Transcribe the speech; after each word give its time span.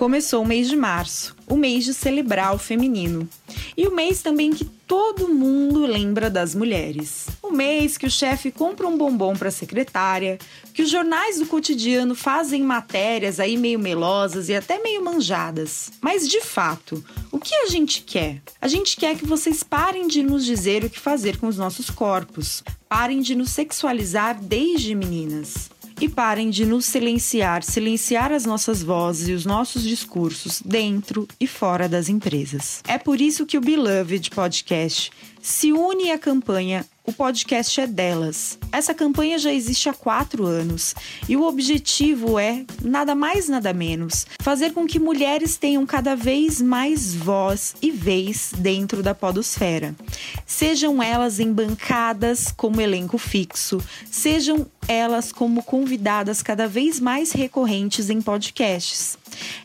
Começou 0.00 0.42
o 0.42 0.46
mês 0.46 0.66
de 0.66 0.76
março, 0.76 1.36
o 1.46 1.58
mês 1.58 1.84
de 1.84 1.92
celebrar 1.92 2.54
o 2.54 2.58
feminino. 2.58 3.28
E 3.76 3.86
o 3.86 3.94
mês 3.94 4.22
também 4.22 4.50
que 4.50 4.64
todo 4.64 5.28
mundo 5.28 5.84
lembra 5.84 6.30
das 6.30 6.54
mulheres. 6.54 7.26
O 7.42 7.50
mês 7.50 7.98
que 7.98 8.06
o 8.06 8.10
chefe 8.10 8.50
compra 8.50 8.88
um 8.88 8.96
bombom 8.96 9.36
para 9.36 9.48
a 9.48 9.52
secretária, 9.52 10.38
que 10.72 10.80
os 10.80 10.88
jornais 10.88 11.38
do 11.38 11.44
cotidiano 11.44 12.14
fazem 12.14 12.62
matérias 12.62 13.38
aí 13.38 13.58
meio 13.58 13.78
melosas 13.78 14.48
e 14.48 14.54
até 14.54 14.82
meio 14.82 15.04
manjadas. 15.04 15.90
Mas 16.00 16.26
de 16.26 16.40
fato, 16.40 17.04
o 17.30 17.38
que 17.38 17.54
a 17.54 17.66
gente 17.66 18.00
quer? 18.00 18.40
A 18.58 18.68
gente 18.68 18.96
quer 18.96 19.18
que 19.18 19.26
vocês 19.26 19.62
parem 19.62 20.08
de 20.08 20.22
nos 20.22 20.46
dizer 20.46 20.82
o 20.82 20.88
que 20.88 20.98
fazer 20.98 21.36
com 21.36 21.46
os 21.46 21.58
nossos 21.58 21.90
corpos. 21.90 22.64
Parem 22.88 23.20
de 23.20 23.34
nos 23.34 23.50
sexualizar 23.50 24.40
desde 24.40 24.94
meninas 24.94 25.68
e 26.00 26.08
parem 26.08 26.48
de 26.48 26.64
nos 26.64 26.86
silenciar, 26.86 27.62
silenciar 27.62 28.32
as 28.32 28.46
nossas 28.46 28.82
vozes 28.82 29.28
e 29.28 29.32
os 29.32 29.44
nossos 29.44 29.82
discursos 29.82 30.62
dentro 30.64 31.28
e 31.38 31.46
fora 31.46 31.88
das 31.88 32.08
empresas. 32.08 32.82
É 32.88 32.96
por 32.96 33.20
isso 33.20 33.44
que 33.44 33.58
o 33.58 33.60
Beloved 33.60 34.30
Podcast 34.30 35.10
se 35.42 35.72
une 35.72 36.10
à 36.10 36.18
campanha 36.18 36.86
o 37.10 37.12
podcast 37.12 37.80
é 37.80 37.88
delas. 37.88 38.56
Essa 38.70 38.94
campanha 38.94 39.36
já 39.36 39.52
existe 39.52 39.88
há 39.88 39.92
quatro 39.92 40.46
anos 40.46 40.94
e 41.28 41.36
o 41.36 41.42
objetivo 41.42 42.38
é, 42.38 42.64
nada 42.80 43.16
mais 43.16 43.48
nada 43.48 43.72
menos, 43.72 44.28
fazer 44.40 44.72
com 44.72 44.86
que 44.86 45.00
mulheres 45.00 45.56
tenham 45.56 45.84
cada 45.84 46.14
vez 46.14 46.60
mais 46.60 47.12
voz 47.12 47.74
e 47.82 47.90
vez 47.90 48.52
dentro 48.56 49.02
da 49.02 49.12
podosfera. 49.12 49.94
Sejam 50.46 51.02
elas 51.02 51.40
em 51.40 51.52
bancadas 51.52 52.52
como 52.56 52.80
elenco 52.80 53.18
fixo, 53.18 53.82
sejam 54.08 54.64
elas 54.86 55.32
como 55.32 55.64
convidadas 55.64 56.42
cada 56.42 56.68
vez 56.68 57.00
mais 57.00 57.32
recorrentes 57.32 58.08
em 58.08 58.22
podcasts. 58.22 59.18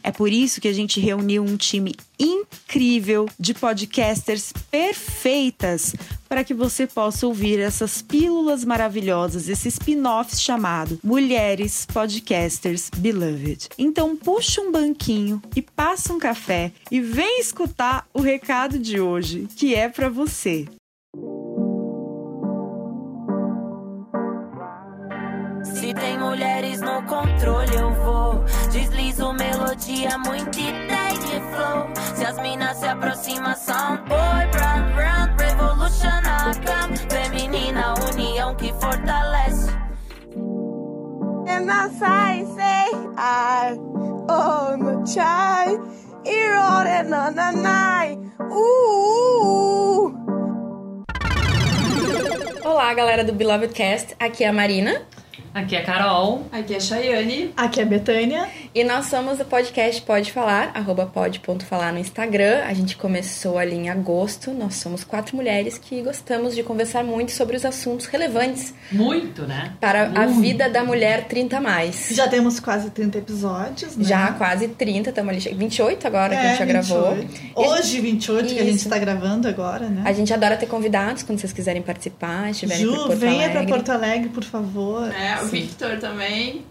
É 0.03 0.11
por 0.11 0.31
isso 0.31 0.61
que 0.61 0.67
a 0.67 0.73
gente 0.73 0.99
reuniu 0.99 1.43
um 1.43 1.57
time 1.57 1.93
incrível 2.19 3.27
de 3.39 3.53
podcasters 3.53 4.53
perfeitas 4.71 5.93
para 6.27 6.43
que 6.43 6.53
você 6.53 6.87
possa 6.87 7.27
ouvir 7.27 7.59
essas 7.59 8.01
pílulas 8.01 8.65
maravilhosas, 8.65 9.47
esse 9.47 9.67
spin-off 9.69 10.35
chamado 10.35 10.99
Mulheres 11.03 11.85
Podcasters 11.85 12.89
Beloved. 12.97 13.69
Então 13.77 14.15
puxa 14.15 14.61
um 14.61 14.71
banquinho 14.71 15.41
e 15.55 15.61
passa 15.61 16.13
um 16.13 16.19
café 16.19 16.71
e 16.89 16.99
vem 16.99 17.39
escutar 17.39 18.07
o 18.13 18.21
recado 18.21 18.79
de 18.79 18.99
hoje, 18.99 19.47
que 19.55 19.75
é 19.75 19.87
para 19.87 20.09
você. 20.09 20.65
Se 25.75 25.93
tem 25.93 26.17
mulheres 26.17 26.79
no 26.79 27.03
controle, 27.03 27.75
eu 27.75 27.91
vou. 27.95 28.45
Deslizo 28.71 29.33
melodia, 29.33 30.17
muito 30.19 30.57
ideia 30.57 31.11
e 31.11 31.41
flow. 31.53 31.89
Se 32.15 32.25
as 32.25 32.39
minas 32.39 32.77
se 32.77 32.85
aproximam, 32.85 33.53
são 33.55 33.97
boy, 34.07 34.47
brand, 34.53 34.93
brand, 34.95 35.37
revolution, 35.37 36.21
cam. 36.65 36.95
Feminina, 37.09 37.93
união 38.13 38.55
que 38.55 38.71
fortalece. 38.79 39.69
And 41.47 41.69
as 41.69 42.01
I 42.01 42.45
say, 42.55 42.91
I 43.17 43.77
own 44.29 44.87
a 44.87 45.05
child. 45.05 45.81
Irore 46.25 47.03
na 47.03 47.31
na 47.31 47.51
na. 47.51 48.05
Uh. 48.49 50.15
Olá, 52.63 52.93
galera 52.93 53.25
do 53.25 53.33
Beloved 53.33 53.73
Cast. 53.73 54.15
Aqui 54.17 54.45
é 54.45 54.47
a 54.47 54.53
Marina. 54.53 55.05
Aqui 55.55 55.73
é 55.73 55.79
a 55.79 55.83
Carol. 55.85 56.45
Aqui 56.51 56.73
é 56.73 56.75
a 56.75 56.79
Chayane. 56.81 57.53
Aqui 57.55 57.79
é 57.79 57.83
a 57.83 57.85
Betânia. 57.85 58.45
E 58.73 58.83
nós 58.83 59.05
somos 59.05 59.39
o 59.39 59.45
podcast 59.45 60.01
Pode 60.01 60.33
Falar, 60.33 60.71
arroba 60.73 61.05
pode.falar 61.05 61.93
no 61.93 61.99
Instagram. 61.99 62.65
A 62.67 62.73
gente 62.73 62.97
começou 62.97 63.57
ali 63.57 63.73
em 63.73 63.89
agosto. 63.89 64.51
Nós 64.51 64.75
somos 64.75 65.05
quatro 65.05 65.33
mulheres 65.33 65.77
que 65.77 66.01
gostamos 66.01 66.55
de 66.55 66.61
conversar 66.61 67.05
muito 67.05 67.31
sobre 67.31 67.55
os 67.55 67.63
assuntos 67.63 68.05
relevantes. 68.05 68.73
Muito, 68.91 69.43
né? 69.43 69.71
Para 69.79 70.09
muito. 70.09 70.19
a 70.19 70.25
vida 70.25 70.69
da 70.69 70.83
mulher 70.83 71.23
30 71.23 71.61
mais. 71.61 72.09
Já 72.11 72.27
temos 72.27 72.59
quase 72.59 72.89
30 72.89 73.19
episódios, 73.19 73.95
né? 73.95 74.03
Já 74.03 74.33
quase 74.33 74.67
30, 74.67 75.11
estamos 75.11 75.47
ali. 75.47 75.55
28 75.55 76.05
agora 76.05 76.35
é, 76.35 76.37
que 76.37 76.45
a 76.45 76.49
gente 76.49 76.57
já 76.57 76.65
28. 76.65 76.83
gravou. 77.55 77.71
Hoje, 77.71 78.01
28, 78.01 78.45
Isso. 78.45 78.55
que 78.55 78.59
a 78.59 78.65
gente 78.65 78.75
está 78.75 78.97
gravando 78.97 79.47
agora, 79.47 79.87
né? 79.87 80.01
A 80.03 80.11
gente 80.11 80.33
adora 80.33 80.57
ter 80.57 80.65
convidados 80.65 81.23
quando 81.23 81.39
vocês 81.39 81.53
quiserem 81.53 81.81
participar, 81.81 82.51
estiverem 82.51 82.83
Ju, 82.83 82.91
por 82.91 83.07
Porto 83.07 83.19
venha 83.19 83.49
para 83.49 83.63
Porto 83.63 83.89
Alegre, 83.93 84.27
por 84.27 84.43
favor. 84.43 85.09
É, 85.13 85.44
o 85.45 85.47
Victor 85.49 85.99
também. 85.99 86.65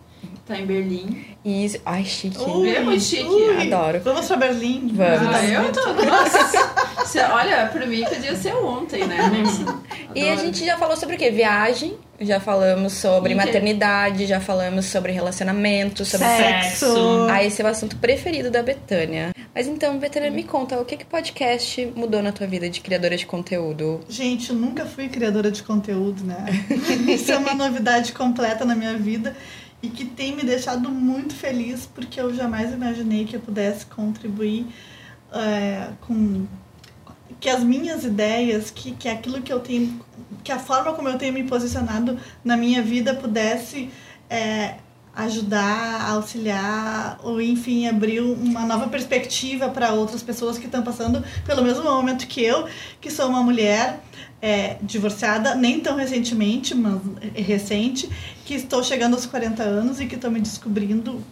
Tá 0.46 0.58
em 0.58 0.66
Berlim. 0.66 1.24
Isso. 1.42 1.78
Ai, 1.86 2.04
chique. 2.04 2.38
Ui, 2.38 2.68
é 2.68 2.80
muito 2.80 3.02
chique. 3.02 3.24
Ui, 3.24 3.72
Adoro. 3.72 4.00
Vamos 4.00 4.26
pra 4.26 4.36
Berlim. 4.36 4.92
Vamos. 4.92 5.34
Ah, 5.34 5.44
eu 5.46 5.72
tô. 5.72 5.92
Nossa. 6.04 7.32
Olha, 7.32 7.66
pra 7.72 7.86
mim 7.86 8.04
podia 8.04 8.36
ser 8.36 8.54
ontem, 8.54 9.04
né? 9.06 9.18
E 10.14 10.28
a 10.28 10.36
gente 10.36 10.64
já 10.64 10.76
falou 10.78 10.96
sobre 10.96 11.16
o 11.16 11.18
quê? 11.18 11.30
Viagem. 11.30 11.98
Já 12.24 12.40
falamos 12.40 12.92
sobre 12.94 13.32
E 13.32 13.36
que- 13.36 13.44
maternidade, 13.44 14.26
já 14.26 14.40
falamos 14.40 14.86
sobre 14.86 15.12
relacionamento, 15.12 16.04
sobre 16.04 16.26
Sexo. 16.26 17.26
Ah, 17.30 17.42
esse 17.44 17.60
é 17.60 17.64
o 17.64 17.68
assunto 17.68 17.96
preferido 17.96 18.50
da 18.50 18.62
Betânia. 18.62 19.32
Mas 19.54 19.68
então, 19.68 19.98
Betânia, 19.98 20.30
me 20.30 20.42
conta, 20.42 20.80
o 20.80 20.84
que 20.84 20.96
que 20.96 21.04
podcast 21.04 21.86
mudou 21.94 22.22
na 22.22 22.32
tua 22.32 22.46
vida 22.46 22.68
de 22.68 22.80
criadora 22.80 23.16
de 23.16 23.24
conteúdo? 23.26 24.00
Gente, 24.08 24.50
eu 24.50 24.56
nunca 24.56 24.84
fui 24.84 25.08
criadora 25.08 25.50
de 25.50 25.62
conteúdo, 25.62 26.24
né? 26.24 26.44
Isso 27.08 27.30
é 27.30 27.36
uma 27.36 27.54
novidade 27.54 28.12
completa 28.12 28.64
na 28.64 28.74
minha 28.74 28.96
vida 28.96 29.36
e 29.82 29.88
que 29.88 30.04
tem 30.04 30.34
me 30.34 30.42
deixado 30.42 30.88
muito 30.90 31.34
feliz 31.34 31.86
porque 31.94 32.20
eu 32.20 32.34
jamais 32.34 32.72
imaginei 32.72 33.24
que 33.26 33.36
eu 33.36 33.40
pudesse 33.40 33.86
contribuir 33.86 34.66
é, 35.32 35.88
com 36.00 36.46
que 37.44 37.50
as 37.50 37.62
minhas 37.62 38.04
ideias, 38.04 38.70
que, 38.70 38.92
que 38.92 39.06
aquilo 39.06 39.42
que 39.42 39.52
eu 39.52 39.60
tenho, 39.60 40.00
que 40.42 40.50
a 40.50 40.58
forma 40.58 40.94
como 40.94 41.10
eu 41.10 41.18
tenho 41.18 41.34
me 41.34 41.44
posicionado 41.44 42.18
na 42.42 42.56
minha 42.56 42.80
vida 42.80 43.12
pudesse 43.12 43.90
é, 44.30 44.76
ajudar, 45.14 46.08
auxiliar 46.08 47.18
ou 47.22 47.42
enfim 47.42 47.86
abrir 47.86 48.20
uma 48.20 48.64
nova 48.64 48.88
perspectiva 48.88 49.68
para 49.68 49.92
outras 49.92 50.22
pessoas 50.22 50.56
que 50.56 50.64
estão 50.64 50.82
passando 50.82 51.22
pelo 51.44 51.62
mesmo 51.62 51.84
momento 51.84 52.26
que 52.26 52.42
eu, 52.42 52.66
que 52.98 53.10
sou 53.10 53.28
uma 53.28 53.42
mulher 53.42 54.00
é, 54.40 54.78
divorciada, 54.80 55.54
nem 55.54 55.80
tão 55.80 55.96
recentemente, 55.96 56.74
mas 56.74 56.98
é 57.34 57.42
recente, 57.42 58.08
que 58.46 58.54
estou 58.54 58.82
chegando 58.82 59.12
aos 59.12 59.26
40 59.26 59.62
anos 59.62 60.00
e 60.00 60.06
que 60.06 60.14
estou 60.14 60.30
me 60.30 60.40
descobrindo 60.40 61.22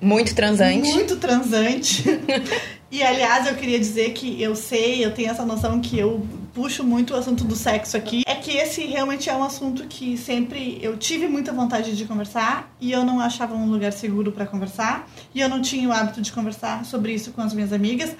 Muito 0.00 0.34
transante. 0.34 0.88
muito 0.88 1.16
transante. 1.16 2.04
e 2.90 3.02
aliás, 3.02 3.46
eu 3.46 3.54
queria 3.54 3.78
dizer 3.78 4.12
que 4.12 4.40
eu 4.42 4.56
sei, 4.56 5.04
eu 5.04 5.12
tenho 5.12 5.30
essa 5.30 5.44
noção 5.44 5.80
que 5.80 5.98
eu 5.98 6.26
puxo 6.54 6.82
muito 6.82 7.14
o 7.14 7.16
assunto 7.16 7.44
do 7.44 7.54
sexo 7.54 7.96
aqui. 7.96 8.22
É 8.26 8.34
que 8.34 8.52
esse 8.56 8.84
realmente 8.86 9.28
é 9.28 9.34
um 9.34 9.44
assunto 9.44 9.84
que 9.86 10.16
sempre 10.16 10.78
eu 10.82 10.96
tive 10.96 11.28
muita 11.28 11.52
vontade 11.52 11.96
de 11.96 12.04
conversar 12.04 12.72
e 12.80 12.90
eu 12.90 13.04
não 13.04 13.20
achava 13.20 13.54
um 13.54 13.70
lugar 13.70 13.92
seguro 13.92 14.32
para 14.32 14.46
conversar. 14.46 15.08
E 15.34 15.40
eu 15.40 15.48
não 15.48 15.60
tinha 15.60 15.88
o 15.88 15.92
hábito 15.92 16.20
de 16.20 16.32
conversar 16.32 16.84
sobre 16.84 17.12
isso 17.12 17.32
com 17.32 17.42
as 17.42 17.52
minhas 17.52 17.72
amigas. 17.72 18.16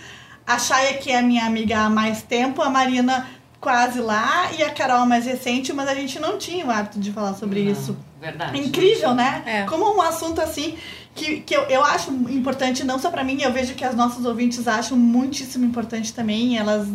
A 0.46 0.58
Chaya, 0.58 0.94
que 0.94 1.10
é 1.10 1.22
minha 1.22 1.44
amiga 1.44 1.80
há 1.80 1.90
mais 1.90 2.22
tempo, 2.22 2.60
a 2.62 2.68
Marina 2.68 3.26
quase 3.60 4.00
lá 4.00 4.50
e 4.58 4.62
a 4.62 4.70
Carol 4.70 5.04
mais 5.04 5.26
recente, 5.26 5.72
mas 5.72 5.88
a 5.88 5.94
gente 5.94 6.18
não 6.18 6.38
tinha 6.38 6.64
o 6.64 6.70
hábito 6.70 6.98
de 6.98 7.12
falar 7.12 7.34
sobre 7.34 7.62
Não, 7.62 7.72
isso. 7.72 7.96
Verdade. 8.20 8.58
Incrível, 8.58 9.14
né? 9.14 9.42
É. 9.46 9.62
Como 9.64 9.96
um 9.96 10.00
assunto 10.00 10.40
assim 10.40 10.76
que, 11.14 11.40
que 11.40 11.54
eu, 11.54 11.62
eu 11.64 11.84
acho 11.84 12.10
importante, 12.10 12.84
não 12.84 12.98
só 12.98 13.10
pra 13.10 13.24
mim, 13.24 13.42
eu 13.42 13.52
vejo 13.52 13.74
que 13.74 13.84
as 13.84 13.94
nossas 13.94 14.24
ouvintes 14.24 14.66
acham 14.66 14.96
muitíssimo 14.96 15.64
importante 15.64 16.12
também. 16.12 16.56
Elas 16.56 16.86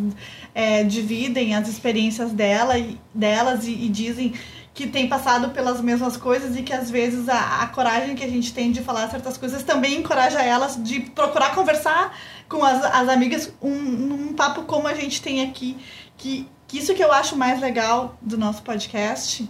é, 0.53 0.84
dividem 0.84 1.56
as 1.56 1.68
experiências 1.68 2.31
dela, 2.31 2.78
e- 2.78 2.97
delas 3.14 3.68
e, 3.68 3.72
e 3.72 3.90
dizem 3.90 4.34
que 4.74 4.88
tem 4.88 5.08
passado 5.08 5.50
pelas 5.52 5.80
mesmas 5.80 6.18
coisas 6.18 6.58
e 6.58 6.62
que 6.62 6.74
às 6.74 6.92
vezes 6.92 7.30
a, 7.30 7.62
a 7.62 7.68
coragem 7.68 8.14
que 8.14 8.24
a 8.24 8.28
gente 8.28 8.53
tem 8.53 8.72
de 8.72 8.82
falar 8.82 9.09
certas 9.09 9.38
coisas 9.38 9.64
também 9.64 10.00
encoraja 10.00 10.42
elas 10.42 10.78
de 10.84 11.00
procurar 11.00 11.56
conversar 11.56 12.14
com 12.50 12.64
as, 12.64 12.84
as 12.84 13.08
amigas 13.08 13.53
um, 13.61 13.73
num 13.73 14.34
papo 14.34 14.64
como 14.64 14.88
a 14.88 14.94
gente 14.94 15.22
tem 15.22 15.44
aqui. 15.47 15.78
Que 16.18 16.47
isso 16.77 16.93
que 16.93 17.03
eu 17.03 17.11
acho 17.11 17.35
mais 17.35 17.59
legal 17.59 18.17
do 18.22 18.37
nosso 18.37 18.61
podcast 18.61 19.47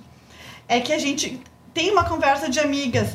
é 0.68 0.80
que 0.80 0.94
a 0.94 1.00
gente 1.00 1.40
tem 1.74 1.92
uma 1.92 2.04
conversa 2.04 2.50
de 2.50 2.60
amigas. 2.60 3.10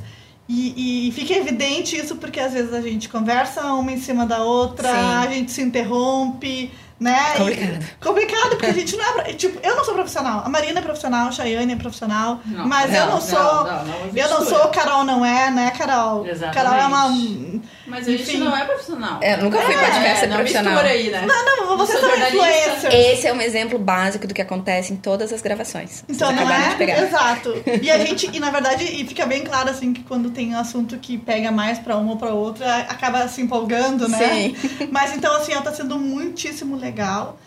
E, 0.48 1.08
e 1.08 1.12
fica 1.12 1.32
evidente 1.32 1.96
isso 1.96 2.16
porque 2.16 2.40
às 2.40 2.52
vezes 2.52 2.74
a 2.74 2.80
gente 2.80 3.08
conversa 3.08 3.62
uma 3.74 3.92
em 3.92 4.00
cima 4.00 4.26
da 4.26 4.42
outra, 4.42 4.88
Sim. 4.88 4.96
a 4.98 5.26
gente 5.28 5.52
se 5.52 5.62
interrompe, 5.62 6.72
né? 6.98 7.34
Complicado. 7.36 7.82
E- 7.82 8.04
complicado, 8.04 8.50
porque 8.50 8.66
a 8.66 8.72
gente 8.72 8.96
não 8.96 9.20
é. 9.20 9.32
Tipo, 9.32 9.58
eu 9.64 9.76
não 9.76 9.84
sou 9.84 9.94
profissional. 9.94 10.42
A 10.44 10.48
Marina 10.48 10.80
é 10.80 10.82
profissional, 10.82 11.28
a 11.28 11.32
Chayane 11.32 11.72
é 11.72 11.76
profissional. 11.76 12.40
Não, 12.44 12.66
mas 12.66 12.92
eu 12.92 13.06
não, 13.06 13.12
não 13.12 13.20
sou. 13.20 13.38
não, 13.38 13.64
não, 13.64 13.84
não, 13.84 14.10
eu 14.14 14.28
não 14.28 14.44
sou, 14.44 14.68
Carol 14.68 15.04
não 15.04 15.24
é, 15.24 15.50
né, 15.50 15.70
Carol? 15.70 16.26
Exatamente. 16.26 16.54
Carol 16.54 16.74
é 16.74 16.86
uma. 16.86 17.60
Mas 17.90 18.06
a 18.06 18.10
gente 18.12 18.36
não 18.38 18.56
é 18.56 18.64
profissional. 18.64 19.18
É, 19.20 19.36
nunca 19.36 19.60
fui 19.60 19.74
podcast 19.74 20.24
é, 20.24 20.28
não 20.28 20.36
profissional. 20.36 20.72
mistura 20.72 20.92
aí, 20.94 21.10
né? 21.10 21.24
Não, 21.26 21.44
não, 21.66 21.76
você 21.76 21.92
sou 21.92 22.00
são 22.02 22.10
jornalista. 22.10 22.46
influencer. 22.48 22.94
Esse 22.94 23.26
é 23.26 23.32
um 23.32 23.40
exemplo 23.40 23.78
básico 23.78 24.26
do 24.26 24.32
que 24.32 24.40
acontece 24.40 24.92
em 24.92 24.96
todas 24.96 25.32
as 25.32 25.42
gravações. 25.42 26.04
Vocês 26.06 26.16
Então, 26.16 26.30
não 26.32 26.38
acabaram 26.38 26.64
é? 26.64 26.68
de 26.70 26.76
pegar. 26.76 27.02
Exato. 27.02 27.62
E 27.82 27.90
a 27.90 27.98
gente, 28.06 28.30
e 28.32 28.38
na 28.40 28.50
verdade, 28.50 28.84
e 28.84 29.06
fica 29.06 29.26
bem 29.26 29.42
claro 29.42 29.68
assim 29.70 29.92
que 29.92 30.02
quando 30.04 30.30
tem 30.30 30.54
um 30.54 30.58
assunto 30.58 30.96
que 30.98 31.18
pega 31.18 31.50
mais 31.50 31.78
pra 31.78 31.96
uma 31.96 32.12
ou 32.12 32.16
pra 32.16 32.30
outra, 32.32 32.76
acaba 32.88 33.26
se 33.28 33.40
empolgando, 33.42 34.08
né? 34.08 34.18
Sim. 34.18 34.56
Mas 34.90 35.12
então, 35.14 35.34
assim, 35.36 35.52
ó, 35.54 35.60
tá 35.60 35.72
sendo 35.72 35.98
muitíssimo 35.98 36.76
legal. 36.76 37.38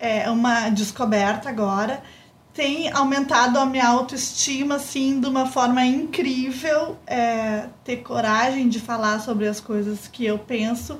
É 0.00 0.28
uma 0.28 0.68
descoberta 0.70 1.48
agora. 1.48 2.02
Tem 2.54 2.92
aumentado 2.92 3.58
a 3.58 3.64
minha 3.64 3.88
autoestima, 3.88 4.74
assim, 4.74 5.20
de 5.20 5.26
uma 5.26 5.46
forma 5.46 5.84
incrível. 5.84 6.98
É, 7.06 7.66
ter 7.82 7.98
coragem 7.98 8.68
de 8.68 8.78
falar 8.78 9.20
sobre 9.20 9.48
as 9.48 9.60
coisas 9.60 10.06
que 10.06 10.24
eu 10.26 10.38
penso. 10.38 10.98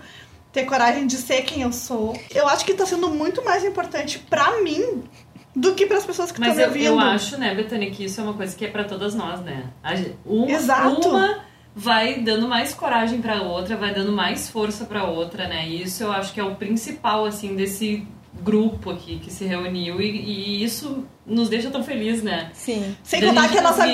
Ter 0.51 0.65
coragem 0.65 1.07
de 1.07 1.17
ser 1.17 1.43
quem 1.43 1.63
eu 1.63 1.73
sou. 1.73 2.19
Eu 2.35 2.49
acho 2.49 2.65
que 2.65 2.73
tá 2.75 2.87
sendo 2.87 3.11
muito 3.11 3.45
mais 3.45 3.65
importante 3.65 4.19
pra 4.19 4.63
mim 4.63 5.05
do 5.55 5.75
que 5.75 5.87
pras 5.87 6.05
pessoas 6.05 6.33
que 6.33 6.39
estão 6.39 6.49
Mas 6.49 6.57
me 6.57 6.65
ouvindo. 6.65 6.87
eu 6.87 6.99
acho, 6.99 7.37
né, 7.39 7.55
Betânia, 7.55 7.91
que 7.91 8.05
isso 8.05 8.21
é 8.21 8.25
uma 8.25 8.35
coisa 8.35 8.57
que 8.57 8.65
é 8.65 8.69
pra 8.69 8.85
todas 8.85 9.15
nós, 9.15 9.41
né? 9.41 9.71
Uma, 10.25 10.51
Exato. 10.51 11.09
uma 11.09 11.45
vai 11.75 12.21
dando 12.21 12.49
mais 12.49 12.75
coragem 12.75 13.21
pra 13.21 13.43
outra, 13.43 13.77
vai 13.77 13.95
dando 13.95 14.13
mais 14.13 14.49
força 14.49 14.85
pra 14.85 15.05
outra, 15.05 15.49
né? 15.49 15.69
E 15.69 15.83
isso 15.83 16.03
eu 16.03 16.13
acho 16.13 16.33
que 16.33 16.41
é 16.41 16.45
o 16.45 16.55
principal, 16.55 17.25
assim, 17.25 17.55
desse 17.55 18.07
grupo 18.43 18.91
aqui 18.91 19.19
que 19.19 19.31
se 19.33 19.45
reuniu 19.45 20.01
e, 20.01 20.11
e 20.11 20.65
isso 20.65 21.05
nos 21.27 21.49
deixa 21.49 21.71
tão 21.71 21.83
felizes, 21.85 22.23
né? 22.23 22.51
Sim. 22.55 22.97
Sem 23.03 23.21
Da 23.21 23.29
contar 23.29 23.49
que 23.49 23.59
a 23.59 23.63
nossa, 23.63 23.85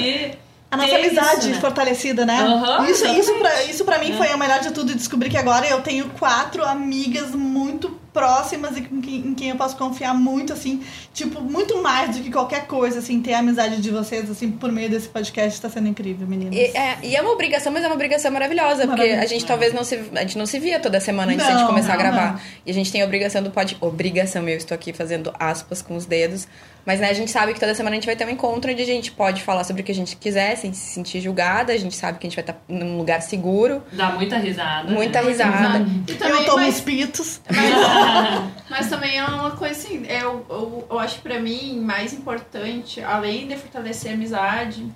a 0.70 0.76
nossa 0.76 0.96
amizade 0.96 1.38
isso, 1.40 1.48
né? 1.50 1.60
fortalecida, 1.60 2.24
né? 2.26 2.40
Aham, 2.40 2.88
isso, 2.88 3.06
isso, 3.06 3.34
pra, 3.34 3.64
isso 3.64 3.84
pra 3.84 3.98
mim 3.98 4.12
É. 4.12 4.16
foi 4.16 4.28
o 4.34 4.38
melhor 4.38 4.60
de 4.60 4.70
tudo. 4.72 4.94
Descobrir 4.94 5.28
que 5.30 5.36
agora 5.36 5.66
eu 5.66 5.80
tenho 5.82 6.08
quatro 6.10 6.64
amigas 6.64 7.34
muito 7.34 7.98
próximas 8.12 8.76
e 8.76 8.82
com 8.82 9.00
quem, 9.00 9.16
em 9.18 9.34
quem 9.34 9.50
eu 9.50 9.56
posso 9.56 9.76
confiar 9.76 10.14
muito, 10.14 10.52
assim. 10.52 10.82
Tipo, 11.12 11.40
muito 11.40 11.82
mais 11.82 12.16
do 12.16 12.22
que 12.22 12.30
qualquer 12.30 12.66
coisa, 12.66 12.98
assim. 12.98 13.20
Ter 13.20 13.34
a 13.34 13.38
amizade 13.40 13.80
de 13.80 13.90
vocês, 13.90 14.30
assim, 14.30 14.50
por 14.50 14.72
meio 14.72 14.88
desse 14.90 15.08
podcast 15.08 15.60
tá 15.60 15.68
sendo 15.68 15.88
incrível, 15.88 16.26
meninas. 16.26 16.54
E 16.54 16.76
é, 16.76 16.98
e 17.02 17.16
é 17.16 17.22
uma 17.22 17.32
obrigação, 17.32 17.72
mas 17.72 17.82
é 17.84 17.86
uma 17.86 17.94
obrigação 17.94 18.30
maravilhosa, 18.30 18.86
porque 18.86 18.90
Maravilhosa. 19.02 19.22
a 19.22 19.26
gente 19.26 19.44
talvez 19.46 19.72
não 19.72 19.84
se, 19.84 20.00
a 20.14 20.20
gente 20.20 20.38
não 20.38 20.46
se 20.46 20.58
via 20.58 20.80
toda 20.80 21.00
semana 21.00 21.32
antes 21.32 21.44
de 21.44 21.50
a 21.50 21.54
Não, 21.54 21.60
gente 21.60 21.68
começar 21.68 21.92
a 21.94 21.96
não, 21.96 22.02
gravar. 22.02 22.32
não. 22.34 22.40
E 22.66 22.70
a 22.70 22.74
gente 22.74 22.90
tem 22.90 23.02
a 23.02 23.04
obrigação 23.04 23.42
do 23.42 23.50
pod, 23.50 23.76
obrigação, 23.80 24.48
eu 24.48 24.56
estou 24.56 24.74
aqui 24.74 24.92
fazendo 24.92 25.32
aspas 25.38 25.82
com 25.82 25.94
os 25.96 26.06
dedos, 26.06 26.48
mas 26.86 27.00
né, 27.00 27.10
a 27.10 27.12
gente 27.12 27.30
sabe 27.30 27.52
que 27.52 27.60
toda 27.60 27.74
semana 27.74 27.94
a 27.94 27.98
gente 27.98 28.06
vai 28.06 28.16
ter 28.16 28.24
um 28.26 28.30
encontro 28.30 28.70
onde 28.72 28.82
a 28.82 28.86
gente 28.86 29.10
pode 29.12 29.42
falar 29.42 29.62
sobre 29.64 29.82
o 29.82 29.84
que 29.84 29.92
a 29.92 29.94
gente 29.94 30.16
quiser, 30.16 30.56
sem 30.56 30.72
se 30.72 30.94
sentir 30.94 31.20
julgada, 31.20 31.72
a 31.72 31.76
gente 31.76 31.94
sabe 31.94 32.18
que 32.18 32.26
a 32.26 32.30
gente 32.30 32.36
vai 32.36 32.42
estar 32.42 32.56
num 32.68 32.96
lugar 32.96 33.20
seguro, 33.20 33.82
Dá 33.92 34.10
muita 34.12 34.38
risada. 34.38 34.90
muita 34.90 35.20
né? 35.22 35.28
risada. 35.28 35.78
E 36.06 36.10
eu 36.12 36.16
também, 36.18 36.44
tomo 36.44 36.58
mas, 36.58 36.76
os 36.76 36.80
pitos. 36.80 37.40
mas 38.68 38.88
também 38.88 39.18
é 39.18 39.24
uma 39.24 39.52
coisa 39.52 39.78
assim, 39.78 40.06
eu, 40.06 40.46
eu, 40.48 40.86
eu 40.90 40.98
acho 40.98 41.20
pra 41.20 41.38
mim 41.40 41.80
mais 41.80 42.12
importante, 42.12 43.00
além 43.00 43.46
de 43.46 43.56
fortalecer 43.56 44.10
a 44.10 44.14
amizade, 44.14 44.90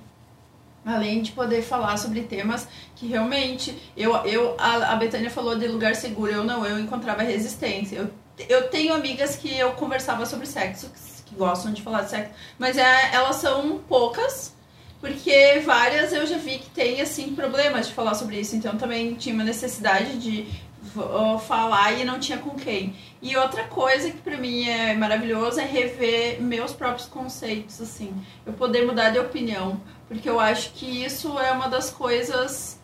além 0.85 1.23
de 1.23 1.33
poder 1.33 1.63
falar 1.63 1.97
sobre 1.97 2.23
temas 2.23 2.67
que 2.97 3.07
realmente 3.07 3.77
eu, 3.97 4.15
eu 4.27 4.55
a, 4.59 4.93
a 4.93 4.97
Betânia 4.97 5.31
falou 5.31 5.57
de 5.57 5.67
lugar 5.69 5.95
seguro, 5.95 6.33
eu 6.33 6.45
não, 6.45 6.67
eu 6.67 6.79
encontrava 6.79 7.23
resistência. 7.23 7.97
Eu, 7.97 8.11
eu 8.49 8.69
tenho 8.69 8.95
amigas 8.95 9.37
que 9.37 9.57
eu 9.57 9.73
conversava 9.73 10.27
sobre 10.27 10.47
sexo, 10.47 10.91
que, 11.27 11.35
gostam 11.35 11.73
de 11.73 11.81
falar 11.81 12.03
de 12.03 12.11
sexo, 12.11 12.33
mas 12.59 12.77
é, 12.77 13.15
elas 13.15 13.37
são 13.37 13.79
poucas. 13.89 14.53
Porque 15.01 15.61
várias 15.65 16.13
eu 16.13 16.25
já 16.25 16.39
vi 16.39 16.59
que 16.59 16.71
tem, 16.71 17.01
assim, 17.01 17.35
problemas 17.35 17.89
de 17.89 17.93
falar 17.93 18.15
sobre 18.15 18.39
isso. 18.39 18.55
Então 18.55 18.77
também 18.77 19.15
tinha 19.15 19.35
uma 19.35 19.43
necessidade 19.43 20.17
de 20.17 20.47
falar 21.47 21.93
e 21.93 22.05
não 22.05 22.19
tinha 22.19 22.39
com 22.39 22.51
quem. 22.51 22.95
E 23.21 23.37
outra 23.37 23.65
coisa 23.65 24.11
que 24.11 24.19
pra 24.19 24.37
mim 24.37 24.69
é 24.69 24.95
maravilhoso 24.95 25.61
é 25.61 25.65
rever 25.65 26.43
meus 26.43 26.73
próprios 26.73 27.07
conceitos, 27.07 27.81
assim. 27.81 28.13
Eu 28.45 28.53
poder 28.53 28.85
mudar 28.85 29.11
de 29.11 29.19
opinião. 29.19 29.81
Porque 30.09 30.29
eu 30.29 30.39
acho 30.39 30.73
que 30.73 31.05
isso 31.05 31.39
é 31.39 31.53
uma 31.53 31.69
das 31.69 31.91
coisas 31.91 32.81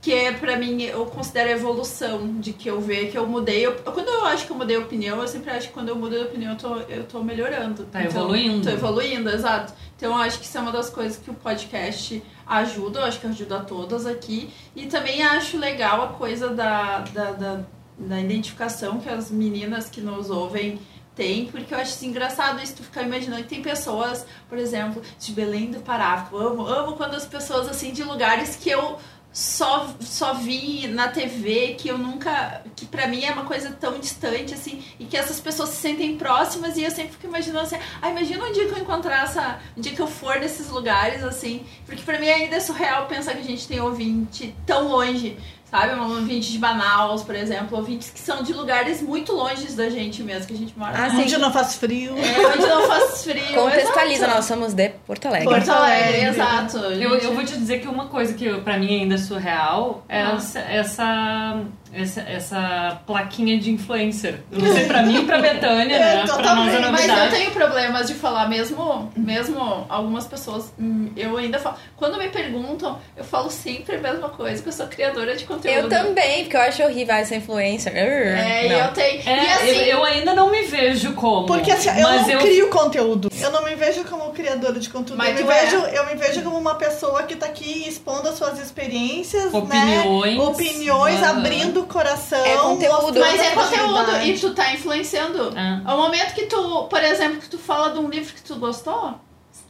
que 0.00 0.14
é 0.14 0.32
pra 0.32 0.56
mim 0.56 0.82
eu 0.82 1.04
considero 1.04 1.50
a 1.50 1.52
evolução 1.52 2.40
de 2.40 2.54
que 2.54 2.68
eu 2.70 2.80
ver 2.80 3.10
que 3.10 3.18
eu 3.18 3.26
mudei. 3.26 3.66
Eu, 3.66 3.74
quando 3.74 4.08
eu 4.08 4.24
acho 4.24 4.46
que 4.46 4.52
eu 4.52 4.56
mudei 4.56 4.76
a 4.76 4.80
opinião, 4.80 5.20
eu 5.20 5.28
sempre 5.28 5.50
acho 5.50 5.68
que 5.68 5.74
quando 5.74 5.90
eu 5.90 5.96
mudo 5.96 6.16
de 6.16 6.22
opinião 6.22 6.52
eu 6.52 6.58
tô, 6.58 6.76
eu 6.76 7.04
tô 7.04 7.22
melhorando. 7.22 7.84
Tá 7.84 8.02
evoluindo. 8.02 8.66
Tô 8.66 8.70
evoluindo, 8.70 9.28
exato. 9.28 9.74
Então 9.96 10.12
eu 10.12 10.18
acho 10.18 10.38
que 10.38 10.46
isso 10.46 10.56
é 10.56 10.60
uma 10.60 10.72
das 10.72 10.88
coisas 10.88 11.18
que 11.18 11.30
o 11.30 11.34
podcast 11.34 12.22
ajuda, 12.50 13.00
eu 13.00 13.04
acho 13.04 13.20
que 13.20 13.26
ajuda 13.28 13.58
a 13.58 13.64
todas 13.64 14.04
aqui. 14.06 14.50
E 14.74 14.86
também 14.86 15.22
acho 15.22 15.56
legal 15.56 16.02
a 16.02 16.08
coisa 16.08 16.50
da, 16.50 16.98
da, 17.00 17.32
da, 17.32 17.60
da 17.96 18.20
identificação 18.20 18.98
que 18.98 19.08
as 19.08 19.30
meninas 19.30 19.88
que 19.88 20.00
nos 20.00 20.28
ouvem 20.28 20.80
têm, 21.14 21.46
porque 21.46 21.74
eu 21.74 21.78
acho 21.78 22.04
engraçado 22.04 22.62
isso, 22.62 22.76
tu 22.76 22.82
ficar 22.82 23.02
imaginando 23.02 23.42
que 23.42 23.48
tem 23.48 23.62
pessoas, 23.62 24.26
por 24.48 24.58
exemplo, 24.58 25.02
de 25.18 25.32
Belém 25.32 25.70
do 25.70 25.80
Pará, 25.80 26.28
eu 26.32 26.38
amo, 26.38 26.66
amo 26.66 26.96
quando 26.96 27.14
as 27.14 27.26
pessoas 27.26 27.68
assim 27.68 27.92
de 27.92 28.02
lugares 28.02 28.56
que 28.56 28.70
eu 28.70 28.96
só, 29.32 29.94
só 30.00 30.34
vi 30.34 30.88
na 30.88 31.08
TV, 31.08 31.74
que 31.78 31.88
eu 31.88 31.96
nunca. 31.96 32.62
que 32.74 32.84
pra 32.86 33.06
mim 33.06 33.24
é 33.24 33.32
uma 33.32 33.44
coisa 33.44 33.70
tão 33.70 33.98
distante, 33.98 34.54
assim, 34.54 34.82
e 34.98 35.04
que 35.04 35.16
essas 35.16 35.40
pessoas 35.40 35.70
se 35.70 35.76
sentem 35.76 36.16
próximas, 36.16 36.76
e 36.76 36.82
eu 36.82 36.90
sempre 36.90 37.12
fico 37.12 37.26
imaginando 37.26 37.60
assim, 37.60 37.76
ah, 38.02 38.10
imagina 38.10 38.44
um 38.44 38.52
dia 38.52 38.66
que 38.66 38.72
eu 38.72 38.78
encontrar 38.78 39.24
essa. 39.24 39.60
um 39.76 39.80
dia 39.80 39.94
que 39.94 40.00
eu 40.02 40.08
for 40.08 40.40
nesses 40.40 40.68
lugares, 40.68 41.22
assim, 41.22 41.64
porque 41.86 42.02
pra 42.02 42.18
mim 42.18 42.28
ainda 42.28 42.56
é 42.56 42.60
surreal 42.60 43.06
pensar 43.06 43.34
que 43.34 43.40
a 43.40 43.44
gente 43.44 43.68
tem 43.68 43.80
ouvinte 43.80 44.54
tão 44.66 44.88
longe. 44.88 45.38
Sabe, 45.70 45.94
um 45.94 46.02
ouvinte 46.16 46.50
de 46.50 46.58
Manaus, 46.58 47.22
por 47.22 47.34
exemplo, 47.36 47.78
ouvintes 47.78 48.10
que 48.10 48.18
são 48.18 48.42
de 48.42 48.52
lugares 48.52 49.00
muito 49.00 49.32
longe 49.32 49.66
da 49.72 49.88
gente 49.88 50.20
mesmo, 50.22 50.48
que 50.48 50.54
a 50.54 50.56
gente 50.56 50.76
mora. 50.76 50.92
Ah. 50.96 51.08
Onde 51.16 51.38
não 51.38 51.52
faz 51.52 51.76
frio. 51.76 52.14
É, 52.18 52.46
onde 52.48 52.66
não 52.66 52.88
faz 52.88 53.22
frio. 53.22 53.54
Contextualiza, 53.54 54.24
exato. 54.24 54.34
nós 54.34 54.44
somos 54.46 54.74
de 54.74 54.88
Porto 55.06 55.26
Alegre. 55.26 55.48
Porto 55.48 55.70
Alegre, 55.70 56.24
exato. 56.24 56.76
Eu, 56.78 57.14
eu 57.14 57.34
vou 57.34 57.44
te 57.44 57.56
dizer 57.56 57.80
que 57.80 57.86
uma 57.86 58.06
coisa 58.06 58.34
que 58.34 58.52
pra 58.62 58.76
mim 58.78 59.02
ainda 59.02 59.14
é 59.14 59.18
surreal 59.18 60.04
é 60.08 60.22
Ah. 60.22 60.32
essa, 60.34 60.58
essa, 60.58 61.62
essa, 61.92 62.20
essa 62.22 63.00
plaquinha 63.06 63.58
de 63.58 63.70
influencer. 63.70 64.40
Eu 64.50 64.60
não 64.60 64.72
sei 64.74 64.84
pra 64.86 65.02
mim 65.02 65.22
e 65.22 65.24
pra 65.24 65.38
Betânia, 65.38 65.96
É, 65.96 65.98
né? 65.98 66.22
Pra 66.24 66.36
totalmente. 66.36 66.78
nós 66.78 67.00
é 67.04 67.06
Mas 67.08 67.24
eu 67.32 67.38
tenho 67.38 67.50
problemas 67.50 68.06
de 68.06 68.14
falar, 68.14 68.48
mesmo, 68.48 69.12
mesmo 69.16 69.86
algumas 69.88 70.26
pessoas, 70.26 70.72
hum, 70.78 71.10
eu 71.16 71.36
ainda 71.36 71.58
falo. 71.58 71.76
Quando 71.96 72.16
me 72.18 72.28
perguntam, 72.28 72.98
eu 73.16 73.24
falo 73.24 73.50
sempre 73.50 73.96
a 73.96 74.00
mesma 74.00 74.28
coisa, 74.28 74.62
que 74.62 74.68
eu 74.68 74.72
sou 74.72 74.86
criadora 74.86 75.36
de 75.36 75.44
conteúdo. 75.44 75.78
Eu 75.78 75.88
também, 75.88 76.44
porque 76.44 76.56
eu 76.56 76.60
acho 76.60 76.82
horrível 76.82 77.14
essa 77.14 77.34
influencer. 77.34 77.92
É, 77.94 78.68
Não. 78.68 78.76
eu 78.86 78.92
tenho. 78.92 79.28
É, 79.28 79.44
e 79.44 79.52
assim, 79.52 79.66
eu, 79.82 79.98
eu 79.98 80.04
ainda 80.04 80.34
não 80.34 80.50
me 80.50 80.62
vejo 80.62 81.12
como. 81.14 81.46
Porque 81.46 81.70
assim, 81.70 81.88
eu 81.90 82.02
não 82.02 82.30
eu, 82.30 82.38
crio 82.38 82.68
conteúdo. 82.70 83.30
Eu 83.40 83.50
não 83.50 83.64
me 83.64 83.74
vejo 83.74 84.04
como 84.04 84.30
criadora 84.30 84.78
de 84.78 84.88
conteúdo. 84.88 85.18
Mas 85.18 85.38
eu, 85.38 85.46
me 85.46 85.52
é. 85.52 85.60
vejo, 85.64 85.76
eu 85.76 86.06
me 86.06 86.14
vejo 86.14 86.42
como 86.42 86.56
uma 86.56 86.76
pessoa 86.76 87.24
que 87.24 87.36
tá 87.36 87.46
aqui 87.46 87.88
expondo 87.88 88.28
as 88.28 88.36
suas 88.36 88.58
experiências, 88.60 89.52
Opiniões. 89.52 90.36
né? 90.36 90.44
Opiniões, 90.44 91.22
abrindo 91.22 91.79
o 91.80 91.86
coração. 91.86 92.44
É 92.44 92.56
conteúdo. 92.56 93.20
mas 93.20 93.40
é 93.40 93.50
conteúdo 93.50 94.22
e 94.22 94.38
tu 94.38 94.54
tá 94.54 94.72
influenciando. 94.72 95.52
Ah. 95.56 95.80
Ao 95.84 95.98
momento 95.98 96.34
que 96.34 96.46
tu, 96.46 96.84
por 96.84 97.02
exemplo, 97.02 97.40
que 97.40 97.48
tu 97.48 97.58
fala 97.58 97.90
de 97.90 97.98
um 97.98 98.08
livro 98.08 98.34
que 98.34 98.42
tu 98.42 98.56
gostou, 98.56 99.14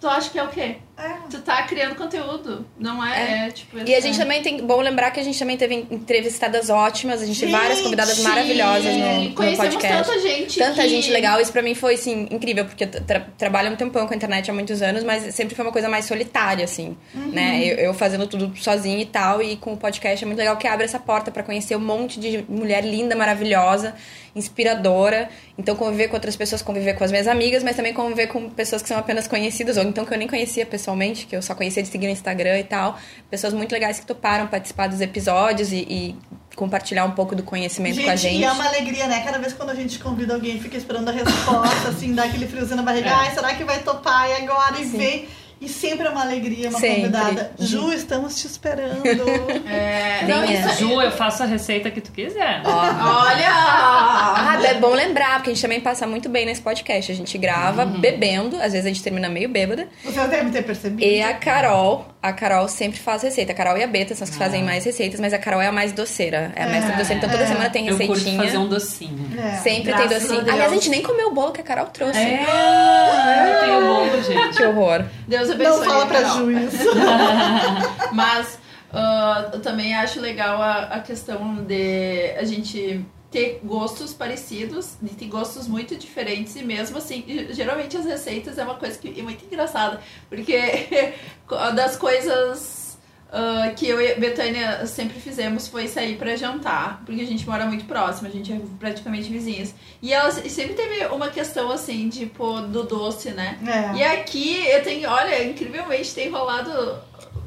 tu 0.00 0.08
acha 0.08 0.30
que 0.30 0.38
é 0.38 0.44
o 0.44 0.48
quê? 0.48 0.78
É. 1.02 1.20
Tu 1.30 1.40
tá 1.40 1.62
criando 1.62 1.94
conteúdo. 1.94 2.66
Não 2.78 3.04
é, 3.04 3.46
é, 3.46 3.50
tipo. 3.50 3.78
E 3.78 3.94
a 3.94 4.00
gente 4.00 4.16
é. 4.16 4.22
também 4.22 4.42
tem. 4.42 4.58
Bom 4.58 4.80
lembrar 4.80 5.10
que 5.10 5.20
a 5.20 5.22
gente 5.22 5.38
também 5.38 5.56
teve 5.56 5.86
entrevistadas 5.90 6.68
ótimas, 6.68 7.22
a 7.22 7.26
gente 7.26 7.38
teve 7.38 7.52
várias 7.52 7.76
Gente, 7.76 7.84
convidadas 7.84 8.18
maravilhosas 8.18 8.94
no, 8.96 9.24
no 9.24 9.34
podcast. 9.34 9.88
tanta 9.88 10.18
gente. 10.20 10.58
Tanta 10.58 10.82
que... 10.82 10.88
gente 10.88 11.10
legal, 11.10 11.40
isso 11.40 11.52
pra 11.52 11.62
mim 11.62 11.74
foi, 11.74 11.94
assim, 11.94 12.28
incrível, 12.30 12.64
porque 12.64 12.84
eu 12.84 12.88
tra 12.88 13.20
trabalho 13.38 13.72
um 13.72 13.76
tempão 13.76 14.06
com 14.06 14.12
a 14.12 14.16
internet 14.16 14.50
há 14.50 14.54
muitos 14.54 14.82
anos, 14.82 15.02
mas 15.04 15.34
sempre 15.34 15.54
foi 15.54 15.64
uma 15.64 15.72
coisa 15.72 15.88
mais 15.88 16.04
solitária, 16.04 16.64
assim, 16.64 16.96
né? 17.14 17.64
Eu, 17.64 17.76
eu 17.76 17.94
fazendo 17.94 18.26
tudo 18.26 18.52
sozinha 18.56 19.00
e 19.00 19.06
tal, 19.06 19.42
e 19.42 19.56
com 19.56 19.72
o 19.72 19.76
podcast 19.76 20.22
é 20.22 20.26
muito 20.26 20.38
legal 20.38 20.56
que 20.56 20.66
abre 20.66 20.84
essa 20.84 20.98
porta 20.98 21.30
pra 21.30 21.42
conhecer 21.42 21.76
um 21.76 21.80
monte 21.80 22.20
de 22.20 22.44
mulher 22.48 22.84
linda, 22.84 23.16
maravilhosa, 23.16 23.94
inspiradora. 24.34 25.28
Então, 25.58 25.76
conviver 25.76 26.08
com 26.08 26.16
outras 26.16 26.36
pessoas, 26.36 26.62
conviver 26.62 26.94
com 26.94 27.04
as 27.04 27.10
minhas 27.10 27.26
amigas, 27.26 27.62
mas 27.62 27.76
também 27.76 27.92
conviver 27.92 28.26
com 28.26 28.48
pessoas 28.50 28.82
que 28.82 28.88
são 28.88 28.98
apenas 28.98 29.26
conhecidas, 29.26 29.76
ou 29.76 29.84
então 29.84 30.04
que 30.04 30.12
eu 30.12 30.18
nem 30.18 30.28
conhecia 30.28 30.64
pessoalmente, 30.66 30.89
que 31.26 31.36
eu 31.36 31.42
só 31.42 31.54
conhecia 31.54 31.82
de 31.82 31.88
seguir 31.88 32.06
no 32.06 32.12
Instagram 32.12 32.58
e 32.58 32.64
tal. 32.64 32.98
Pessoas 33.30 33.52
muito 33.52 33.72
legais 33.72 34.00
que 34.00 34.06
toparam 34.06 34.46
participar 34.46 34.88
dos 34.88 35.00
episódios 35.00 35.72
e, 35.72 35.86
e 35.88 36.16
compartilhar 36.56 37.04
um 37.04 37.12
pouco 37.12 37.34
do 37.34 37.42
conhecimento 37.42 38.02
com 38.02 38.10
a 38.10 38.16
gente. 38.16 38.40
E 38.40 38.44
é 38.44 38.52
uma 38.52 38.66
alegria, 38.66 39.06
né? 39.06 39.22
Cada 39.24 39.38
vez 39.38 39.52
quando 39.52 39.70
a 39.70 39.74
gente 39.74 39.98
convida 39.98 40.34
alguém, 40.34 40.60
fica 40.60 40.76
esperando 40.76 41.08
a 41.08 41.12
resposta, 41.12 41.88
assim, 41.88 42.14
dá 42.14 42.24
aquele 42.24 42.46
friozinho 42.46 42.76
na 42.76 42.82
barriga. 42.82 43.08
É. 43.08 43.12
Ai, 43.12 43.34
será 43.34 43.54
que 43.54 43.64
vai 43.64 43.78
topar? 43.80 44.28
E 44.28 44.32
agora? 44.42 44.80
E 44.80 44.84
vem. 44.84 45.28
E 45.60 45.68
sempre 45.68 46.06
é 46.06 46.10
uma 46.10 46.22
alegria, 46.22 46.70
uma 46.70 46.78
Sempre. 46.80 46.96
convidada. 47.02 47.52
Ju, 47.58 47.92
estamos 47.92 48.40
te 48.40 48.46
esperando. 48.46 49.02
É, 49.70 50.24
não, 50.26 50.44
isso 50.44 50.78
Ju, 50.80 51.00
eu 51.00 51.10
faço 51.12 51.42
a 51.42 51.46
receita 51.46 51.90
que 51.90 52.00
tu 52.00 52.10
quiser. 52.12 52.62
Olha! 52.64 53.48
Ah, 53.52 54.58
é 54.64 54.74
bom 54.74 54.94
lembrar, 54.94 55.34
porque 55.36 55.50
a 55.50 55.52
gente 55.54 55.62
também 55.62 55.80
passa 55.80 56.06
muito 56.06 56.28
bem 56.28 56.44
nesse 56.46 56.60
podcast. 56.62 57.12
A 57.12 57.14
gente 57.14 57.36
grava 57.38 57.84
Uhum. 57.84 58.00
bebendo, 58.00 58.56
às 58.56 58.72
vezes 58.72 58.84
a 58.86 58.88
gente 58.88 59.02
termina 59.02 59.28
meio 59.28 59.48
bêbada. 59.48 59.86
Você 60.04 60.26
deve 60.28 60.50
ter 60.50 60.62
percebido. 60.62 61.02
E 61.02 61.22
a 61.22 61.34
Carol, 61.34 62.06
a 62.22 62.32
Carol 62.32 62.68
sempre 62.68 62.98
faz 62.98 63.22
receita. 63.22 63.52
A 63.52 63.54
Carol 63.54 63.76
e 63.78 63.82
a 63.82 63.86
Beta 63.86 64.14
são 64.14 64.24
as 64.24 64.30
que 64.30 64.36
fazem 64.36 64.62
mais 64.62 64.84
receitas, 64.84 65.18
mas 65.18 65.32
a 65.32 65.38
Carol 65.38 65.60
é 65.62 65.66
a 65.68 65.72
mais 65.72 65.92
doceira. 65.92 66.52
É 66.54 66.64
a 66.64 66.66
mestra 66.66 66.92
É, 66.92 66.96
doceira. 66.96 67.14
Então 67.18 67.30
toda 67.30 67.42
é. 67.42 67.46
semana 67.46 67.70
tem 67.70 67.86
Eu 67.88 67.96
curto 67.96 68.12
receitinha. 68.12 68.42
fazer 68.44 68.58
um 68.58 68.68
docinho. 68.68 69.30
É. 69.38 69.56
Sempre 69.58 69.92
Graças 69.92 70.08
tem 70.08 70.16
a 70.16 70.20
docinho. 70.20 70.42
Deus. 70.42 70.52
Aliás, 70.54 70.70
a 70.72 70.74
gente 70.74 70.90
nem 70.90 71.02
comeu 71.02 71.28
o 71.28 71.34
bolo 71.34 71.52
que 71.52 71.60
a 71.60 71.64
Carol 71.64 71.86
trouxe. 71.86 72.18
É, 72.18 72.44
eu 73.54 73.60
tenho 73.60 73.80
bolo, 73.86 74.22
gente. 74.22 74.56
Que 74.56 74.64
horror. 74.64 75.04
Deus 75.26 75.50
abençoe. 75.50 75.78
Não 75.78 75.84
fala 75.84 76.06
pra 76.06 76.22
Carol. 76.22 76.36
Ju 76.38 76.50
isso. 76.50 76.88
Mas 78.12 78.58
ah, 78.92 79.48
eu 79.52 79.60
também 79.60 79.94
acho 79.94 80.20
legal 80.20 80.60
a, 80.60 80.82
a 80.84 81.00
questão 81.00 81.54
de 81.64 82.34
a 82.38 82.44
gente 82.44 83.04
ter 83.30 83.60
gostos 83.62 84.12
parecidos, 84.12 84.96
de 85.00 85.10
ter 85.10 85.26
gostos 85.26 85.68
muito 85.68 85.96
diferentes 85.96 86.56
e 86.56 86.64
mesmo 86.64 86.98
assim, 86.98 87.24
e 87.26 87.52
geralmente 87.52 87.96
as 87.96 88.04
receitas 88.04 88.58
é 88.58 88.64
uma 88.64 88.74
coisa 88.74 88.98
que 88.98 89.20
é 89.20 89.22
muito 89.22 89.44
engraçada, 89.44 90.00
porque 90.28 90.58
das 91.74 91.96
coisas 91.96 92.80
ah, 93.32 93.72
que 93.76 93.86
eu 93.86 94.00
e 94.00 94.12
a 94.12 94.18
Betânia 94.18 94.84
sempre 94.86 95.20
fizemos 95.20 95.68
foi 95.68 95.86
sair 95.86 96.16
pra 96.16 96.34
jantar, 96.34 97.02
porque 97.06 97.20
a 97.22 97.26
gente 97.26 97.48
mora 97.48 97.64
muito 97.64 97.84
próximo, 97.84 98.26
a 98.26 98.30
gente 98.30 98.52
é 98.52 98.60
praticamente 98.78 99.30
vizinhas. 99.30 99.72
E 100.02 100.12
ela 100.12 100.30
sempre 100.32 100.74
teve 100.74 101.06
uma 101.06 101.28
questão 101.28 101.70
assim, 101.70 102.08
tipo, 102.08 102.60
do 102.62 102.82
doce, 102.82 103.30
né? 103.30 103.58
É. 103.64 103.98
E 103.98 104.02
aqui 104.02 104.66
eu 104.66 104.82
tenho, 104.82 105.08
olha, 105.08 105.44
incrivelmente 105.44 106.12
tem 106.12 106.28
rolado 106.28 106.98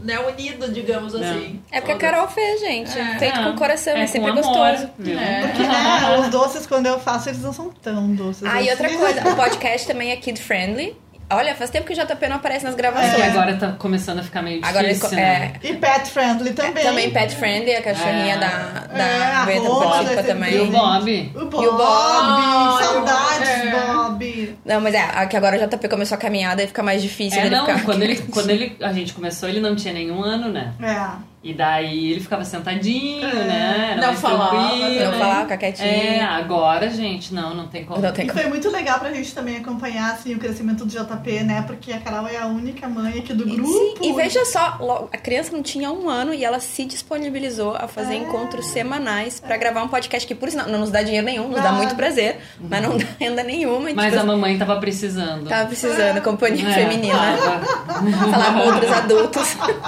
né, 0.03 0.19
unido, 0.19 0.72
digamos 0.72 1.15
assim. 1.15 1.62
É 1.72 1.79
porque 1.79 1.93
a 1.93 1.98
Carol 1.98 2.27
fez, 2.27 2.60
gente. 2.60 2.98
É. 2.98 3.17
Feito 3.17 3.39
É, 3.39 3.43
com 3.43 3.55
coração, 3.55 3.93
é, 3.93 4.03
é 4.03 4.07
sempre 4.07 4.31
gostoso. 4.31 4.89
viu? 5.00 5.17
É. 5.17 5.48
Porque, 5.48 5.63
né, 5.63 6.19
os 6.19 6.27
doces, 6.29 6.67
quando 6.67 6.86
eu 6.88 7.00
faço, 7.00 7.29
eles 7.29 7.41
não 7.41 7.53
são 7.53 7.69
tão 7.81 8.13
doces. 8.13 8.43
Ah, 8.45 8.62
e 8.62 8.69
outra 8.69 8.88
assim. 8.88 8.98
coisa, 8.98 9.29
o 9.29 9.36
podcast 9.36 9.88
também 9.88 10.12
é 10.12 10.17
kid 10.17 10.39
friendly. 10.41 10.95
Olha, 11.35 11.55
faz 11.55 11.69
tempo 11.69 11.85
que 11.85 11.93
o 11.93 11.95
JP 11.95 12.27
não 12.27 12.35
aparece 12.37 12.65
nas 12.65 12.75
gravações. 12.75 13.17
E 13.17 13.21
agora 13.21 13.55
tá 13.55 13.71
começando 13.77 14.19
a 14.19 14.23
ficar 14.23 14.41
meio 14.41 14.59
Agora 14.63 14.83
ele 14.85 14.93
difícil, 14.93 15.09
co- 15.09 15.15
né? 15.15 15.53
E 15.63 15.73
pet 15.75 16.09
friendly 16.09 16.53
também. 16.53 16.83
Também 16.83 17.11
pet 17.11 17.35
friendly, 17.35 17.75
a 17.75 17.81
cachorrinha 17.81 18.35
É. 18.35 18.37
da, 18.37 18.47
da 18.97 19.03
É, 19.51 20.15
ter 20.15 20.23
também. 20.23 20.53
E 20.55 20.61
o 20.61 20.67
Bob? 20.71 21.31
O 21.35 21.45
Bob. 21.45 21.63
E 21.63 21.67
o 21.67 21.71
Bob. 21.77 22.83
Saudades, 22.83 23.49
É. 23.49 23.71
Bob. 23.71 24.57
Não, 24.65 24.81
mas 24.81 24.93
é, 24.95 25.25
que 25.27 25.37
agora 25.37 25.57
o 25.57 25.67
JP 25.67 25.87
começou 25.87 26.15
a 26.15 26.19
caminhada 26.19 26.63
e 26.63 26.67
fica 26.67 26.83
mais 26.83 27.01
difícil 27.01 27.39
É, 27.39 27.49
não, 27.49 27.65
ficar. 27.65 27.83
quando 27.83 28.01
ele, 28.03 28.15
quando 28.31 28.49
ele, 28.49 28.75
a 28.81 28.93
gente 28.93 29.13
começou, 29.13 29.49
ele 29.49 29.59
não 29.59 29.75
tinha 29.75 29.93
nenhum 29.93 30.21
ano, 30.23 30.49
né? 30.49 30.73
É. 30.81 31.32
E 31.43 31.53
daí 31.53 32.12
ele 32.12 32.21
ficava 32.21 32.45
sentadinho, 32.45 33.25
É. 33.27 33.33
né? 33.33 33.89
Era 33.97 34.07
Não 34.07 34.13
falava, 34.15 34.50
tranquilo. 34.69 35.12
Não 35.12 35.19
falar, 35.19 35.41
ficar 35.41 35.57
quietinho. 35.57 35.88
É, 35.89 36.21
agora, 36.21 36.89
gente, 36.89 37.33
não, 37.33 37.53
não 37.53 37.67
tem 37.67 37.83
como. 37.83 38.01
Não 38.01 38.13
tem 38.13 38.23
E 38.25 38.27
como. 38.29 38.39
foi 38.39 38.50
muito 38.50 38.69
legal 38.71 38.97
pra 39.00 39.12
gente 39.12 39.35
também 39.35 39.57
acompanhar 39.57 40.13
assim, 40.13 40.33
o 40.33 40.39
crescimento 40.39 40.85
do 40.85 40.89
JP, 40.91 41.43
né? 41.43 41.63
Porque 41.67 41.91
a 41.91 42.00
Carol 42.00 42.27
é 42.27 42.38
a 42.38 42.45
única 42.47 42.88
mãe 42.88 43.19
aqui 43.19 43.33
do 43.33 43.45
grupo. 43.45 43.97
E 44.01 44.13
veja 44.13 44.45
só, 44.45 45.09
a 45.12 45.17
criança 45.17 45.51
não 45.51 45.62
tinha 45.62 45.91
um 45.91 46.07
ano 46.09 46.33
e 46.33 46.45
ela 46.45 46.62
se 46.62 46.85
disponibilizou 46.85 47.75
a 47.75 47.89
fazer 47.89 48.13
É. 48.13 48.17
encontros 48.19 48.67
semanais 48.67 49.41
pra 49.41 49.57
gravar 49.57 49.83
um 49.83 49.89
podcast 49.89 50.25
que, 50.25 50.33
por 50.33 50.50
sinal, 50.50 50.69
não 50.69 50.79
nos 50.79 50.91
dá 50.91 51.03
dinheiro 51.03 51.25
nenhum, 51.25 51.47
nos 51.50 51.57
dá 51.57 51.63
Nada. 51.63 51.75
muito 51.77 51.95
prazer, 51.95 52.39
mas 52.57 52.81
não 52.81 52.97
dá 52.97 53.05
renda 53.19 53.43
nenhuma. 53.43 53.91
e, 53.91 53.93
Mas 53.93 54.12
tipo, 54.13 54.23
a 54.23 54.25
mamãe 54.25 54.57
tava 54.57 54.77
precisando. 54.79 55.50
tava 55.50 55.67
precisando, 55.67 56.21
companhia 56.21 56.69
É, 56.69 56.73
feminina. 56.73 57.17
tava. 57.38 57.65
Falar 58.31 58.53
com 58.53 58.59
outros 58.71 58.91
adultos. 58.93 59.57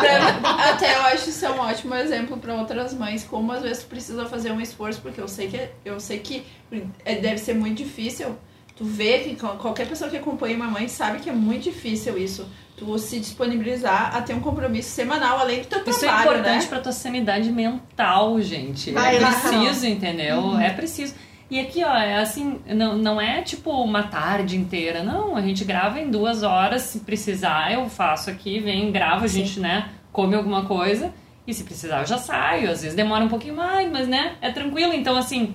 Até 0.69 0.95
eu 0.97 1.01
acho 1.05 1.29
isso 1.29 1.44
é 1.45 1.51
um 1.51 1.59
ótimo 1.59 1.95
exemplo 1.95 2.37
pra 2.37 2.53
outras 2.55 2.93
mães, 2.93 3.23
como 3.23 3.51
às 3.51 3.61
vezes 3.61 3.83
tu 3.83 3.89
precisa 3.89 4.25
fazer 4.25 4.51
um 4.51 4.59
esforço, 4.61 5.01
porque 5.01 5.19
eu 5.21 5.27
sei 5.27 5.47
que 5.47 5.69
eu 5.83 5.99
sei 5.99 6.19
que 6.19 6.43
é- 7.05 7.15
deve 7.15 7.37
ser 7.37 7.53
muito 7.55 7.77
difícil. 7.77 8.35
Tu 8.75 8.83
vê 8.83 9.19
que 9.19 9.35
qual- 9.37 9.55
qualquer 9.57 9.87
pessoa 9.87 10.09
que 10.09 10.17
acompanha 10.17 10.55
uma 10.57 10.67
mãe 10.67 10.87
sabe 10.89 11.19
que 11.19 11.29
é 11.29 11.33
muito 11.33 11.63
difícil 11.63 12.17
isso. 12.17 12.45
Tu 12.75 12.97
se 12.99 13.19
disponibilizar 13.21 14.13
a 14.13 14.21
ter 14.21 14.33
um 14.33 14.41
compromisso 14.41 14.89
semanal 14.89 15.39
além 15.39 15.61
do 15.61 15.67
teu 15.67 15.79
Isso 15.87 16.03
é 16.03 16.07
trabalho, 16.09 16.29
importante 16.31 16.63
né? 16.63 16.67
pra 16.67 16.79
tua 16.81 16.91
sanidade 16.91 17.49
mental, 17.51 18.41
gente. 18.41 18.91
Vai 18.91 19.15
é 19.15 19.19
preciso, 19.19 19.85
entendeu? 19.87 20.57
É 20.59 20.69
preciso. 20.71 21.13
E 21.49 21.59
aqui, 21.59 21.83
ó, 21.85 21.95
é 21.95 22.15
assim, 22.17 22.59
não, 22.67 22.97
não 22.97 23.21
é 23.21 23.41
tipo 23.43 23.69
uma 23.71 24.03
tarde 24.03 24.57
inteira, 24.57 25.03
não. 25.03 25.37
A 25.37 25.41
gente 25.41 25.63
grava 25.63 25.99
em 26.01 26.09
duas 26.09 26.43
horas, 26.43 26.81
se 26.81 26.99
precisar, 27.01 27.71
eu 27.71 27.87
faço 27.87 28.29
aqui, 28.29 28.59
vem, 28.59 28.91
gravo, 28.91 29.23
a 29.23 29.27
gente, 29.27 29.59
né, 29.59 29.87
come 30.11 30.35
alguma 30.35 30.65
coisa. 30.65 31.13
E 31.47 31.53
se 31.53 31.63
precisar, 31.63 31.99
eu 32.01 32.05
já 32.07 32.17
saio. 32.17 32.71
Às 32.71 32.81
vezes 32.81 32.95
demora 32.95 33.23
um 33.23 33.29
pouquinho 33.29 33.55
mais, 33.55 33.91
mas, 33.91 34.07
né, 34.07 34.33
é 34.41 34.51
tranquilo. 34.51 34.93
Então, 34.93 35.15
assim, 35.15 35.53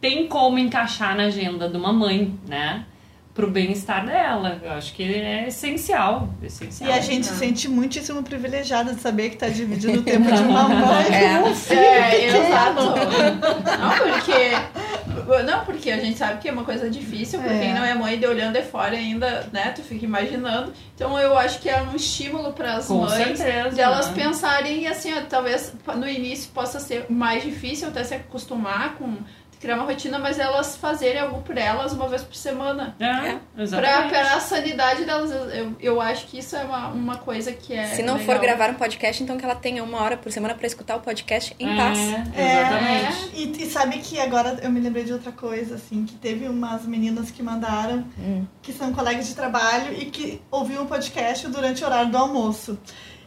tem 0.00 0.26
como 0.26 0.58
encaixar 0.58 1.16
na 1.16 1.24
agenda 1.24 1.68
de 1.68 1.76
uma 1.76 1.92
mãe, 1.92 2.38
né? 2.48 2.84
Pro 3.32 3.48
bem-estar 3.48 4.04
dela. 4.04 4.60
Eu 4.60 4.72
acho 4.72 4.92
que 4.92 5.04
é 5.04 5.46
essencial. 5.46 6.28
essencial. 6.42 6.90
E 6.90 6.92
a 6.92 7.00
gente 7.00 7.26
se 7.26 7.36
sente 7.36 7.68
muitíssimo 7.68 8.22
privilegiada 8.24 8.92
de 8.92 9.00
saber 9.00 9.30
que 9.30 9.36
tá 9.36 9.48
dividindo 9.48 10.00
o 10.00 10.02
tempo 10.02 10.30
de 10.32 10.42
uma 10.42 10.68
mãe 10.68 11.06
É. 11.14 11.38
um 11.40 11.54
filho 11.54 11.78
É, 11.80 12.10
pequeno. 12.10 12.36
exato. 12.38 12.82
Não, 12.82 14.12
porque. 14.12 15.46
Não, 15.46 15.64
porque 15.64 15.90
a 15.92 15.98
gente 16.00 16.18
sabe 16.30 16.40
que 16.42 16.48
é 16.48 16.52
uma 16.52 16.64
coisa 16.64 16.88
difícil, 16.90 17.40
pra 17.40 17.52
É. 17.52 17.58
quem 17.60 17.74
não 17.74 17.84
é 17.84 17.94
mãe 17.94 18.18
de 18.18 18.26
olhando 18.26 18.54
de 18.54 18.62
fora 18.62 18.96
ainda, 18.96 19.46
né? 19.52 19.72
Tu 19.74 19.82
fica 19.82 20.04
imaginando. 20.04 20.72
Então 20.94 21.18
eu 21.18 21.36
acho 21.36 21.60
que 21.60 21.68
é 21.68 21.82
um 21.82 21.94
estímulo 21.96 22.52
para 22.52 22.74
as 22.76 22.88
mães 22.88 23.38
certeza. 23.38 23.70
de 23.70 23.80
elas 23.80 24.08
né? 24.08 24.22
pensarem 24.22 24.86
assim, 24.86 25.12
ó, 25.12 25.20
talvez 25.28 25.72
no 25.96 26.08
início 26.08 26.50
possa 26.52 26.78
ser 26.80 27.06
mais 27.08 27.42
difícil 27.42 27.88
até 27.88 28.02
se 28.04 28.14
acostumar 28.14 28.94
com 28.96 29.16
criar 29.60 29.74
uma 29.76 29.84
rotina, 29.84 30.18
mas 30.18 30.38
elas 30.38 30.74
fazerem 30.76 31.20
algo 31.20 31.42
por 31.42 31.56
elas 31.58 31.92
uma 31.92 32.08
vez 32.08 32.22
por 32.22 32.34
semana. 32.34 32.96
É, 32.98 33.38
Pra, 33.54 33.62
exatamente. 33.62 34.08
pra 34.08 34.34
a 34.34 34.40
sanidade 34.40 35.04
delas, 35.04 35.30
eu, 35.54 35.76
eu, 35.78 36.00
acho 36.00 36.26
que 36.28 36.38
isso 36.38 36.56
é 36.56 36.64
uma, 36.64 36.88
uma 36.88 37.16
coisa 37.18 37.52
que 37.52 37.74
é. 37.74 37.84
Se 37.88 38.02
não 38.02 38.14
legal. 38.16 38.34
for 38.36 38.40
gravar 38.42 38.70
um 38.70 38.74
podcast, 38.74 39.22
então 39.22 39.36
que 39.36 39.44
ela 39.44 39.54
tenha 39.54 39.84
uma 39.84 40.00
hora 40.00 40.16
por 40.16 40.32
semana 40.32 40.54
pra 40.54 40.66
escutar 40.66 40.96
o 40.96 41.00
podcast 41.00 41.54
em 41.60 41.76
paz. 41.76 41.98
É, 42.34 42.60
exatamente. 42.60 43.30
E, 43.34 43.62
e 43.62 43.70
sabe 43.70 43.98
que 43.98 44.18
agora 44.18 44.58
eu 44.62 44.70
me 44.70 44.80
lembrei 44.80 45.04
de 45.04 45.12
outra 45.12 45.30
coisa, 45.30 45.74
assim, 45.74 46.06
que 46.06 46.14
teve 46.14 46.48
umas 46.48 46.86
meninas 46.86 47.30
que 47.30 47.42
mandaram, 47.42 48.04
Hum. 48.18 48.46
que 48.62 48.72
são 48.72 48.92
colegas 48.92 49.28
de 49.28 49.34
trabalho 49.34 49.92
e 49.92 50.06
que 50.06 50.40
ouviam 50.50 50.84
o 50.84 50.86
podcast 50.86 51.46
durante 51.48 51.82
o 51.84 51.86
horário 51.86 52.10
do 52.10 52.16
almoço. 52.16 52.78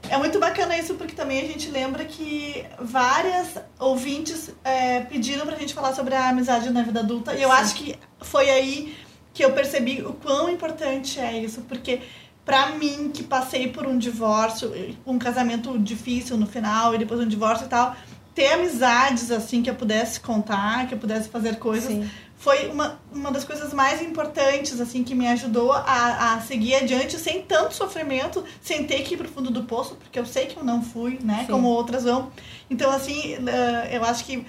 É 0.10 0.18
muito 0.18 0.40
bacana 0.40 0.78
isso 0.78 0.96
porque 0.96 1.16
também 1.16 1.42
a 1.42 1.48
gente 1.48 1.70
lembra 1.70 2.06
que 2.06 2.66
várias 2.80 3.58
ouvintes 3.80 4.52
é, 4.64 5.02
pediram 5.02 5.46
pra 5.46 5.56
gente 5.58 5.74
falar 5.74 5.94
sobre 5.94 6.14
a 6.14 6.30
amizade 6.30 6.70
na 6.70 6.84
vida 6.84 7.00
adulta. 7.00 7.34
E 7.34 7.42
eu 7.42 7.52
acho 7.52 7.76
que 7.76 7.96
foi 8.22 8.50
aí 8.50 8.96
que 9.34 9.44
eu 9.44 9.52
percebi 9.54 10.02
o 10.02 10.14
quão 10.14 10.50
importante 10.50 11.20
é 11.20 11.38
isso, 11.40 11.62
porque 11.62 12.02
pra 12.46 12.72
mim 12.72 13.10
que 13.14 13.24
passei 13.24 13.70
por 13.70 13.88
um 13.88 13.98
divórcio, 13.98 14.72
um 15.06 15.18
casamento 15.18 15.78
difícil 15.80 16.38
no 16.38 16.46
final 16.46 16.94
e 16.94 16.98
depois 16.98 17.20
um 17.20 17.28
divórcio 17.28 17.66
e 17.66 17.70
tal, 17.70 17.96
ter 18.36 18.54
amizades 18.54 19.32
assim 19.32 19.62
que 19.62 19.70
eu 19.70 19.76
pudesse 19.76 20.20
contar, 20.20 20.88
que 20.88 20.94
eu 20.94 20.98
pudesse 20.98 21.30
fazer 21.30 21.58
coisas, 21.58 21.92
Sim. 21.92 22.10
Foi 22.44 22.68
uma, 22.68 23.00
uma 23.10 23.32
das 23.32 23.46
coisas 23.46 23.74
mais 23.74 24.02
importantes, 24.02 24.82
assim, 24.82 25.02
que 25.02 25.16
me 25.16 25.26
ajudou 25.30 25.72
a, 25.72 26.34
a 26.34 26.42
seguir 26.42 26.76
adiante 26.76 27.18
sem 27.18 27.42
tanto 27.42 27.74
sofrimento, 27.74 28.44
sem 28.62 28.84
ter 28.84 29.02
que 29.04 29.14
ir 29.14 29.18
pro 29.18 29.30
fundo 29.30 29.50
do 29.50 29.64
poço, 29.64 29.96
porque 29.96 30.20
eu 30.20 30.26
sei 30.26 30.48
que 30.48 30.58
eu 30.58 30.64
não 30.64 30.84
fui, 30.84 31.18
né? 31.24 31.46
Sim. 31.46 31.54
Como 31.54 31.70
outras 31.70 32.04
vão. 32.04 32.34
Então, 32.70 32.92
assim, 32.92 33.38
eh, 33.48 33.92
eu 33.94 34.04
acho 34.04 34.26
que 34.26 34.46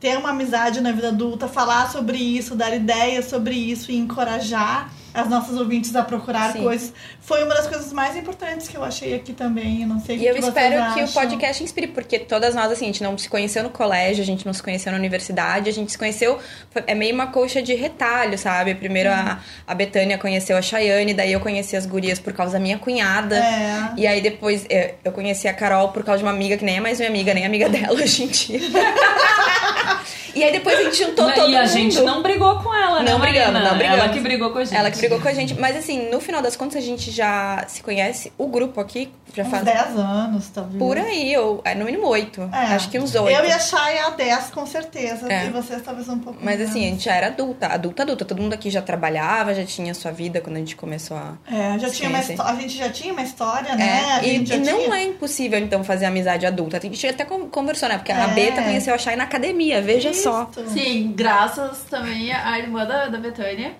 ter 0.00 0.18
uma 0.18 0.30
amizade 0.30 0.80
na 0.80 0.90
vida 0.90 1.08
adulta, 1.08 1.46
falar 1.46 1.88
sobre 1.88 2.18
isso, 2.18 2.56
dar 2.56 2.74
ideias 2.74 3.26
sobre 3.26 3.54
isso 3.54 3.92
e 3.92 3.96
encorajar 3.96 4.92
as 5.16 5.28
nossas 5.30 5.56
ouvintes 5.58 5.96
a 5.96 6.02
procurar 6.02 6.52
Sim. 6.52 6.62
coisas, 6.62 6.92
foi 7.20 7.42
uma 7.42 7.54
das 7.54 7.66
coisas 7.66 7.90
mais 7.92 8.14
importantes 8.14 8.68
que 8.68 8.76
eu 8.76 8.84
achei 8.84 9.14
aqui 9.14 9.32
também. 9.32 9.82
Eu 9.82 9.88
não 9.88 9.98
sei 9.98 10.16
o 10.16 10.18
E 10.18 10.20
que 10.20 10.26
eu 10.26 10.34
que 10.34 10.40
vocês 10.42 10.54
espero 10.54 10.94
que 10.94 11.02
o 11.04 11.08
podcast 11.08 11.64
inspire, 11.64 11.86
porque 11.88 12.18
todas 12.18 12.54
nós, 12.54 12.70
assim, 12.70 12.84
a 12.84 12.88
gente 12.88 13.02
não 13.02 13.16
se 13.16 13.28
conheceu 13.28 13.62
no 13.62 13.70
colégio, 13.70 14.22
a 14.22 14.26
gente 14.26 14.44
não 14.44 14.52
se 14.52 14.62
conheceu 14.62 14.92
na 14.92 14.98
universidade, 14.98 15.70
a 15.70 15.72
gente 15.72 15.90
se 15.90 15.96
conheceu, 15.96 16.38
é 16.86 16.94
meio 16.94 17.14
uma 17.14 17.28
coxa 17.28 17.62
de 17.62 17.74
retalho, 17.74 18.36
sabe? 18.36 18.74
Primeiro 18.74 19.10
a, 19.10 19.40
a 19.66 19.74
Betânia 19.74 20.18
conheceu 20.18 20.56
a 20.56 20.62
Chayane, 20.62 21.14
daí 21.14 21.32
eu 21.32 21.40
conheci 21.40 21.76
as 21.76 21.86
gurias 21.86 22.18
por 22.18 22.34
causa 22.34 22.52
da 22.52 22.60
minha 22.60 22.78
cunhada. 22.78 23.36
É. 23.38 23.94
E 23.96 24.06
aí 24.06 24.20
depois 24.20 24.66
é, 24.68 24.96
eu 25.02 25.12
conheci 25.12 25.48
a 25.48 25.54
Carol 25.54 25.88
por 25.92 26.04
causa 26.04 26.18
de 26.18 26.24
uma 26.24 26.32
amiga 26.32 26.58
que 26.58 26.64
nem 26.64 26.76
é 26.76 26.80
mais 26.80 26.98
minha 26.98 27.08
amiga, 27.08 27.32
nem 27.32 27.46
amiga 27.46 27.68
dela 27.70 27.94
hoje 27.94 28.24
em 28.24 28.26
dia. 28.28 28.60
E 30.36 30.44
aí 30.44 30.52
depois 30.52 30.78
a 30.78 30.82
gente 30.82 30.98
juntou 30.98 31.32
todo 31.32 31.50
e 31.50 31.56
a 31.56 31.60
mundo. 31.62 31.68
gente 31.70 32.00
não 32.02 32.22
brigou 32.22 32.58
com 32.60 32.72
ela, 32.74 33.02
né, 33.02 33.10
Não 33.10 33.18
brigamos, 33.18 33.52
Marina? 33.52 33.70
não 33.70 33.78
brigamos. 33.78 34.00
Ela 34.04 34.08
que 34.12 34.20
brigou 34.20 34.50
com 34.50 34.58
a 34.58 34.64
gente. 34.64 34.76
Ela 34.76 34.90
que 34.90 34.98
brigou 34.98 35.20
com 35.20 35.28
a 35.28 35.32
gente. 35.32 35.54
Mas 35.54 35.76
assim, 35.76 36.10
no 36.10 36.20
final 36.20 36.42
das 36.42 36.54
contas, 36.56 36.76
a 36.76 36.86
gente 36.86 37.10
já 37.10 37.64
se 37.68 37.82
conhece. 37.82 38.32
O 38.36 38.46
grupo 38.46 38.80
aqui 38.80 39.10
já 39.34 39.42
Uns 39.44 39.50
faz 39.50 39.64
10 39.64 39.96
anos, 39.98 40.48
talvez. 40.48 40.78
por 40.78 40.96
aí, 40.98 41.36
ou 41.36 41.60
é, 41.64 41.74
no 41.74 41.84
mínimo 41.84 42.06
oito. 42.08 42.42
É. 42.52 42.74
Acho 42.74 42.88
que 42.90 42.98
uns 42.98 43.14
oito. 43.14 43.36
Eu 43.38 43.44
e 43.44 43.52
a 43.52 43.58
Chay 43.58 43.98
há 43.98 44.10
10, 44.10 44.50
com 44.50 44.66
certeza. 44.66 45.30
É. 45.32 45.46
E 45.46 45.50
vocês 45.50 45.82
talvez 45.82 46.08
um 46.08 46.18
pouco 46.18 46.38
Mas 46.42 46.56
menos. 46.58 46.70
assim, 46.70 46.86
a 46.86 46.90
gente 46.90 47.04
já 47.04 47.14
era 47.14 47.26
adulta, 47.28 47.66
adulta, 47.68 48.02
adulta. 48.02 48.24
Todo 48.24 48.40
mundo 48.42 48.52
aqui 48.52 48.70
já 48.70 48.82
trabalhava, 48.82 49.54
já 49.54 49.64
tinha 49.64 49.92
sua 49.94 50.10
vida 50.12 50.40
quando 50.40 50.56
a 50.56 50.58
gente 50.58 50.76
começou 50.76 51.16
a. 51.16 51.34
É, 51.50 51.78
já 51.78 51.90
tinha 51.90 52.08
uma 52.08 52.22
sim. 52.22 52.32
histó- 52.34 52.44
a 52.46 52.54
gente 52.54 52.76
já 52.76 52.88
tinha 52.90 53.12
uma 53.12 53.22
história, 53.22 53.74
né? 53.74 53.86
É, 53.86 54.12
A 54.12 54.22
e, 54.24 54.36
e 54.36 54.56
não 54.58 54.78
tinha... 54.82 54.96
é 54.98 55.02
impossível, 55.04 55.58
então, 55.58 55.82
fazer 55.84 56.06
amizade 56.06 56.44
adulta. 56.46 56.76
A 56.76 56.80
gente 56.80 57.06
até 57.06 57.24
con- 57.24 57.48
conversou, 57.48 57.88
né? 57.88 57.96
Porque 57.98 58.12
a 58.12 58.24
É. 58.24 58.28
Beta 58.28 58.62
conheceu 58.62 58.94
a 58.94 58.98
Chay 58.98 59.16
na 59.16 59.24
academia, 59.24 59.80
veja 59.82 60.12
só. 60.30 60.50
Sim, 60.68 61.12
graças 61.16 61.84
também 61.90 62.32
à 62.32 62.58
irmã 62.58 62.84
da, 62.84 63.06
da 63.06 63.18
Betânia. 63.18 63.74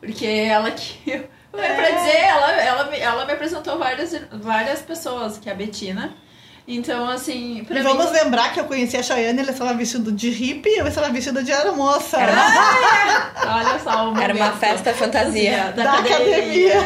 Porque 0.00 0.26
ela 0.26 0.70
que. 0.70 1.24
É. 1.50 1.74
Pra 1.74 1.90
dizer, 1.90 2.16
ela, 2.18 2.52
ela, 2.52 2.84
me- 2.90 2.98
ela 3.00 3.24
me 3.24 3.32
apresentou 3.32 3.78
várias, 3.78 4.14
várias 4.30 4.80
pessoas, 4.82 5.38
que 5.38 5.48
é 5.48 5.52
a 5.52 5.54
Betina. 5.56 6.12
Então, 6.68 7.08
assim, 7.08 7.64
pra 7.66 7.76
E 7.80 7.82
mim. 7.82 7.88
vamos 7.88 8.12
lembrar 8.12 8.52
que 8.52 8.60
eu 8.60 8.64
conheci 8.64 8.98
a 8.98 9.02
Chayane, 9.02 9.40
ela 9.40 9.50
estava 9.50 9.72
vestida 9.72 10.12
de 10.12 10.28
hippie 10.28 10.68
e 10.68 10.78
eu 10.78 10.86
estava 10.86 11.08
vestida 11.08 11.42
de 11.42 11.50
aeromoça. 11.50 12.18
Era 12.20 12.32
uma, 12.32 13.56
Olha 13.56 13.78
só, 13.82 14.12
o 14.12 14.18
era 14.20 14.34
uma 14.34 14.52
festa 14.52 14.92
fantasia. 14.92 15.72
Da, 15.74 15.84
Da 15.84 15.92
academia. 16.00 16.76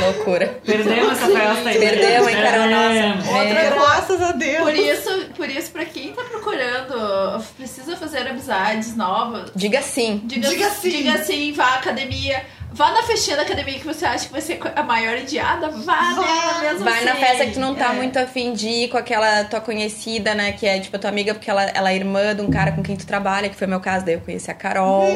Loucura. 0.00 0.60
Perdemos 0.64 1.12
essa 1.12 1.26
festa 1.26 1.68
aí. 1.68 1.78
Perdemos, 1.78 2.28
hein, 2.28 2.36
Carol? 2.36 2.68
Nossa. 2.68 3.38
Outra. 3.38 3.70
Graças 3.70 4.22
a 4.22 4.32
Deus. 4.32 4.62
Por 4.62 4.74
isso, 4.74 5.26
por 5.36 5.48
isso, 5.48 5.70
pra 5.70 5.84
quem 5.84 6.12
tá 6.12 6.22
procurando, 6.24 7.44
precisa 7.56 7.96
fazer 7.96 8.26
amizades 8.28 8.96
novas. 8.96 9.50
Diga 9.54 9.82
sim. 9.82 10.20
Diga, 10.24 10.48
Diga 10.48 10.70
sim. 10.70 10.90
Diga 10.90 11.24
sim, 11.24 11.52
vá 11.52 11.64
à 11.64 11.74
academia. 11.76 12.44
Vá 12.74 12.90
na 12.90 13.02
festinha 13.04 13.36
da 13.36 13.42
academia 13.42 13.78
que 13.78 13.86
você 13.86 14.04
acha 14.04 14.26
que 14.26 14.32
vai 14.32 14.40
ser 14.40 14.60
a 14.74 14.82
maior 14.82 15.16
indiada. 15.16 15.68
Vá, 15.70 16.12
Vá. 16.14 16.20
né? 16.62 16.70
Mesmo 16.72 16.84
Vai 16.84 17.04
na 17.04 17.12
assim. 17.12 17.20
festa 17.20 17.46
que 17.46 17.52
tu 17.52 17.60
não 17.60 17.74
tá 17.74 17.92
É. 17.92 17.96
muito 17.96 18.18
afim 18.18 18.52
de 18.52 18.68
ir 18.68 18.88
com 18.88 18.96
aquela 18.98 19.44
tua 19.44 19.60
conhecida, 19.60 20.34
né? 20.34 20.50
Que 20.52 20.66
é 20.66 20.80
tipo 20.80 20.96
a 20.96 20.98
tua 20.98 21.08
amiga, 21.10 21.34
porque 21.34 21.48
ela, 21.48 21.62
ela 21.62 21.92
é 21.92 21.96
irmã 21.96 22.34
de 22.34 22.42
um 22.42 22.50
cara 22.50 22.72
com 22.72 22.82
quem 22.82 22.96
tu 22.96 23.06
trabalha, 23.06 23.48
que 23.48 23.54
foi 23.54 23.66
meu 23.68 23.78
caso, 23.80 24.04
daí 24.04 24.14
eu 24.14 24.20
conheci 24.20 24.50
a 24.50 24.54
Carol. 24.54 25.06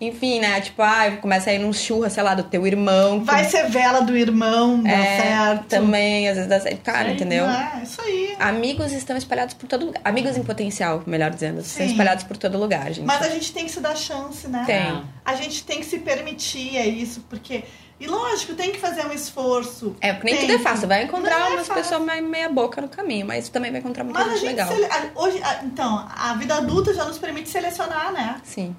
Enfim, 0.00 0.40
né? 0.40 0.60
Tipo, 0.60 0.82
ah, 0.82 1.10
começa 1.20 1.50
a 1.50 1.52
ir 1.54 1.58
num 1.58 1.72
churra, 1.72 2.08
sei 2.10 2.22
lá, 2.22 2.34
do 2.34 2.42
teu 2.42 2.66
irmão. 2.66 3.20
que- 3.20 3.26
Vai 3.26 3.44
ser 3.44 3.68
vela 3.68 4.00
do 4.00 4.16
irmão, 4.16 4.82
dá 4.82 4.90
é, 4.90 5.20
certo. 5.20 5.64
Também, 5.68 6.28
às 6.28 6.34
vezes 6.36 6.48
dá 6.48 6.58
certo. 6.60 6.80
Cara, 6.82 7.08
Sim. 7.08 7.14
entendeu? 7.14 7.44
É, 7.46 7.80
isso 7.82 8.00
aí. 8.00 8.34
Amigos 8.38 8.92
estão 8.92 9.16
espalhados 9.16 9.54
por 9.54 9.68
todo 9.68 9.86
lugar. 9.86 10.00
Amigos 10.04 10.36
em 10.36 10.42
potencial, 10.42 11.02
melhor 11.06 11.30
dizendo. 11.30 11.60
Estão 11.60 11.86
Sim. 11.86 11.92
espalhados 11.92 12.24
por 12.24 12.36
todo 12.36 12.58
lugar, 12.58 12.86
gente. 12.92 13.04
Mas 13.06 13.22
a 13.22 13.28
gente 13.28 13.52
tem 13.52 13.64
que 13.66 13.70
se 13.70 13.80
dar 13.80 13.94
chance, 13.96 14.48
né? 14.48 14.64
Tem. 14.66 15.02
A 15.24 15.34
gente 15.36 15.64
tem 15.64 15.78
que 15.80 15.86
se 15.86 15.98
permitir, 15.98 16.76
é 16.76 16.86
isso, 16.94 17.24
porque. 17.28 17.64
E 18.00 18.06
lógico, 18.08 18.54
tem 18.54 18.72
que 18.72 18.78
fazer 18.80 19.06
um 19.06 19.12
esforço. 19.12 19.94
É, 20.00 20.12
porque 20.12 20.26
nem 20.26 20.36
Tem 20.36 20.46
tudo 20.48 20.60
é 20.60 20.62
fácil. 20.62 20.88
Vai 20.88 21.04
encontrar 21.04 21.38
Não 21.38 21.46
é 21.46 21.50
umas 21.50 21.68
pessoas 21.68 22.02
meia 22.22 22.48
boca 22.48 22.80
no 22.80 22.88
caminho, 22.88 23.24
mas 23.26 23.48
também 23.48 23.70
vai 23.70 23.80
encontrar 23.80 24.02
muita 24.04 24.18
Mas 24.18 24.40
gente 24.40 24.46
legal. 24.46 24.68
sele- 24.68 24.88
hoje, 25.14 25.40
então, 25.62 26.06
a 26.12 26.34
vida 26.34 26.56
adulta 26.56 26.92
já 26.92 27.04
nos 27.04 27.18
permite 27.18 27.48
selecionar, 27.48 28.12
né? 28.12 28.40
Sim. 28.42 28.74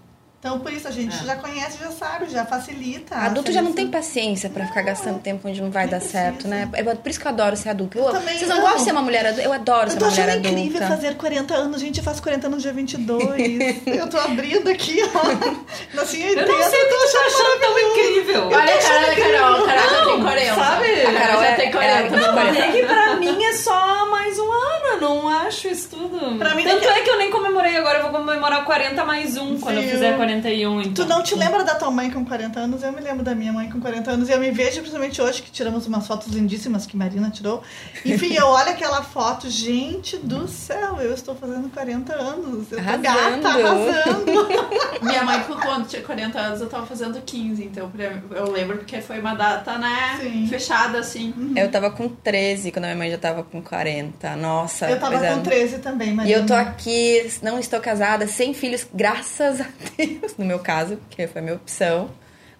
Então, 0.46 0.60
por 0.60 0.72
isso, 0.72 0.88
a 0.88 0.92
gente 0.92 1.16
É. 1.24 1.26
já 1.26 1.36
conhece, 1.38 1.80
já 1.80 1.90
sabe, 1.90 2.30
já 2.30 2.46
facilita. 2.46 3.16
a 3.16 3.26
Adulto 3.26 3.52
já 3.52 3.64
não 3.64 3.74
tem 3.74 3.88
paciência 3.88 4.48
pra 4.48 4.68
ficar 4.68 4.84
gastando 4.84 5.18
tempo 5.20 5.48
onde 5.50 5.60
não 5.60 5.72
vai 5.72 5.88
dar 5.88 5.98
precisa. 5.98 6.20
certo, 6.20 6.48
né? 6.48 6.70
É 6.74 6.84
por 6.84 7.10
isso 7.10 7.20
que 7.20 7.26
eu 7.26 7.32
adoro 7.32 7.56
ser 7.58 7.70
adulto. 7.70 7.98
Eu, 7.98 8.12
também 8.12 8.38
vocês 8.38 8.48
não 8.48 8.58
amo. 8.58 8.62
gostam 8.62 8.78
de 8.78 8.84
ser 8.86 8.92
uma 8.92 9.02
mulher 9.02 9.26
adulta? 9.26 9.42
Eu 9.42 9.52
adoro 9.52 9.88
Eu 9.88 9.92
ser 9.94 9.98
tô 9.98 10.06
uma 10.06 10.12
mulher 10.12 10.30
achando 10.30 10.48
incrível 10.48 10.78
adulta. 10.84 10.88
fazer 11.02 11.16
40 11.16 11.56
anos. 11.56 11.82
Gente, 11.82 11.98
eu 11.98 12.04
faço 12.04 12.22
40 12.22 12.46
anos 12.46 12.62
dia 12.62 12.72
22. 12.74 13.82
eu 13.88 14.08
tô 14.08 14.18
abrindo 14.20 14.70
aqui, 14.70 15.00
ó. 15.16 16.00
Assim, 16.00 16.22
Eu 16.22 16.36
não 16.48 16.70
sei 16.70 16.80
o 16.84 16.88
que 16.90 16.94
tu 16.94 17.12
tá 17.12 17.26
achando 17.26 17.60
tão 17.62 17.80
incrível. 17.80 18.46
Olha 18.46 18.76
a 18.76 18.78
cara 18.78 19.08
da 19.08 19.16
Carol. 19.16 19.66
Carol 19.66 19.90
já 19.90 20.06
tem 20.06 20.22
40. 20.22 20.56
sabe? 20.56 21.02
A 21.02 21.14
Carol 21.14 21.42
já 21.42 21.48
é- 21.48 21.56
tem 21.56 21.68
é 21.68 21.72
40. 21.72 22.18
dos 22.18 22.28
40. 22.28 22.60
É 22.60 22.72
que 22.72 22.84
pra 22.86 23.16
mim 23.16 23.44
é 23.46 23.54
só 23.54 24.06
mais 24.12 24.38
um 24.38 24.52
eu 24.96 25.02
não 25.02 25.28
acho 25.30 25.68
isso 25.68 25.90
tudo. 25.90 26.38
Pra 26.38 26.56
mim, 26.56 26.64
Tanto 26.64 26.84
daqui- 26.84 27.00
é 27.00 27.04
que 27.04 27.10
eu 27.10 27.18
nem 27.18 27.30
comemorei 27.32 27.76
agora, 27.78 28.00
eu 28.00 28.12
vou 28.12 28.12
comemorar 28.22 28.64
40 28.66 29.04
mais 29.06 29.38
um 29.38 29.60
quando 29.60 29.78
eu 29.78 29.84
fizer 29.84 30.16
41. 30.16 30.82
Então. 30.82 31.06
Tu 31.06 31.10
não 31.10 31.22
te 31.24 31.36
lembra 31.36 31.64
da 31.64 31.76
tua 31.76 31.92
mãe 31.92 32.10
com 32.12 32.26
40 32.26 32.60
anos? 32.60 32.84
Eu 32.84 32.92
me 32.92 33.02
lembro 33.02 33.24
da 33.24 33.36
minha 33.36 33.52
mãe 33.54 33.70
com 33.70 33.80
40 33.80 34.12
anos. 34.12 34.30
E 34.30 34.32
eu 34.32 34.40
me 34.40 34.52
vejo, 34.52 34.78
principalmente 34.80 35.22
hoje, 35.22 35.42
que 35.42 35.52
tiramos 35.52 35.86
umas 35.88 36.06
fotos 36.08 36.28
lindíssimas 36.34 36.86
que 36.86 36.96
Marina 36.98 37.30
tirou. 37.30 37.62
Enfim, 38.06 38.34
eu 38.34 38.48
olho 38.48 38.70
aquela 38.70 39.02
foto, 39.04 39.50
gente 39.50 40.18
do 40.18 40.48
céu, 40.48 40.98
eu 41.00 41.14
estou 41.14 41.36
fazendo 41.36 41.70
40 41.70 42.14
anos. 42.14 42.72
Eu 42.72 42.78
tô 42.78 42.84
Arrasando. 42.84 43.02
gata, 43.04 43.48
arrasando. 43.50 44.26
Minha 45.02 45.24
mãe, 45.24 45.44
quando 45.62 45.88
tinha 45.88 46.02
40 46.02 46.40
anos, 46.40 46.62
eu 46.62 46.68
tava 46.70 46.86
fazendo 46.86 47.22
15. 47.22 47.64
Então, 47.66 47.92
eu 48.32 48.52
lembro 48.52 48.78
porque 48.78 49.02
foi 49.02 49.20
uma 49.20 49.34
data, 49.36 49.78
né? 49.78 50.18
Sim. 50.22 50.48
Fechada, 50.48 51.00
assim. 51.00 51.34
Eu 51.56 51.70
tava 51.70 51.92
com 51.92 52.08
13 52.10 52.72
quando 52.72 52.86
a 52.86 52.88
minha 52.88 52.98
mãe 52.98 53.12
já 53.12 53.18
tava 53.18 53.44
com 53.44 53.62
40. 53.62 54.36
Nossa, 54.36 54.85
Eu 54.92 55.00
tava 55.00 55.26
é. 55.26 55.34
com 55.34 55.42
13 55.42 55.80
também, 55.80 56.10
E 56.10 56.14
Marina. 56.14 56.38
eu 56.38 56.46
tô 56.46 56.54
aqui, 56.54 57.30
não 57.42 57.60
estou 57.60 57.80
casada, 57.80 58.28
sem 58.28 58.54
filhos, 58.54 58.86
graças 58.94 59.62
a 59.62 59.66
Deus, 59.98 60.36
no 60.38 60.46
meu 60.46 60.60
caso, 60.60 60.98
que 61.10 61.28
foi 61.28 61.42
a 61.42 61.44
minha 61.44 61.56
opção. 61.56 62.10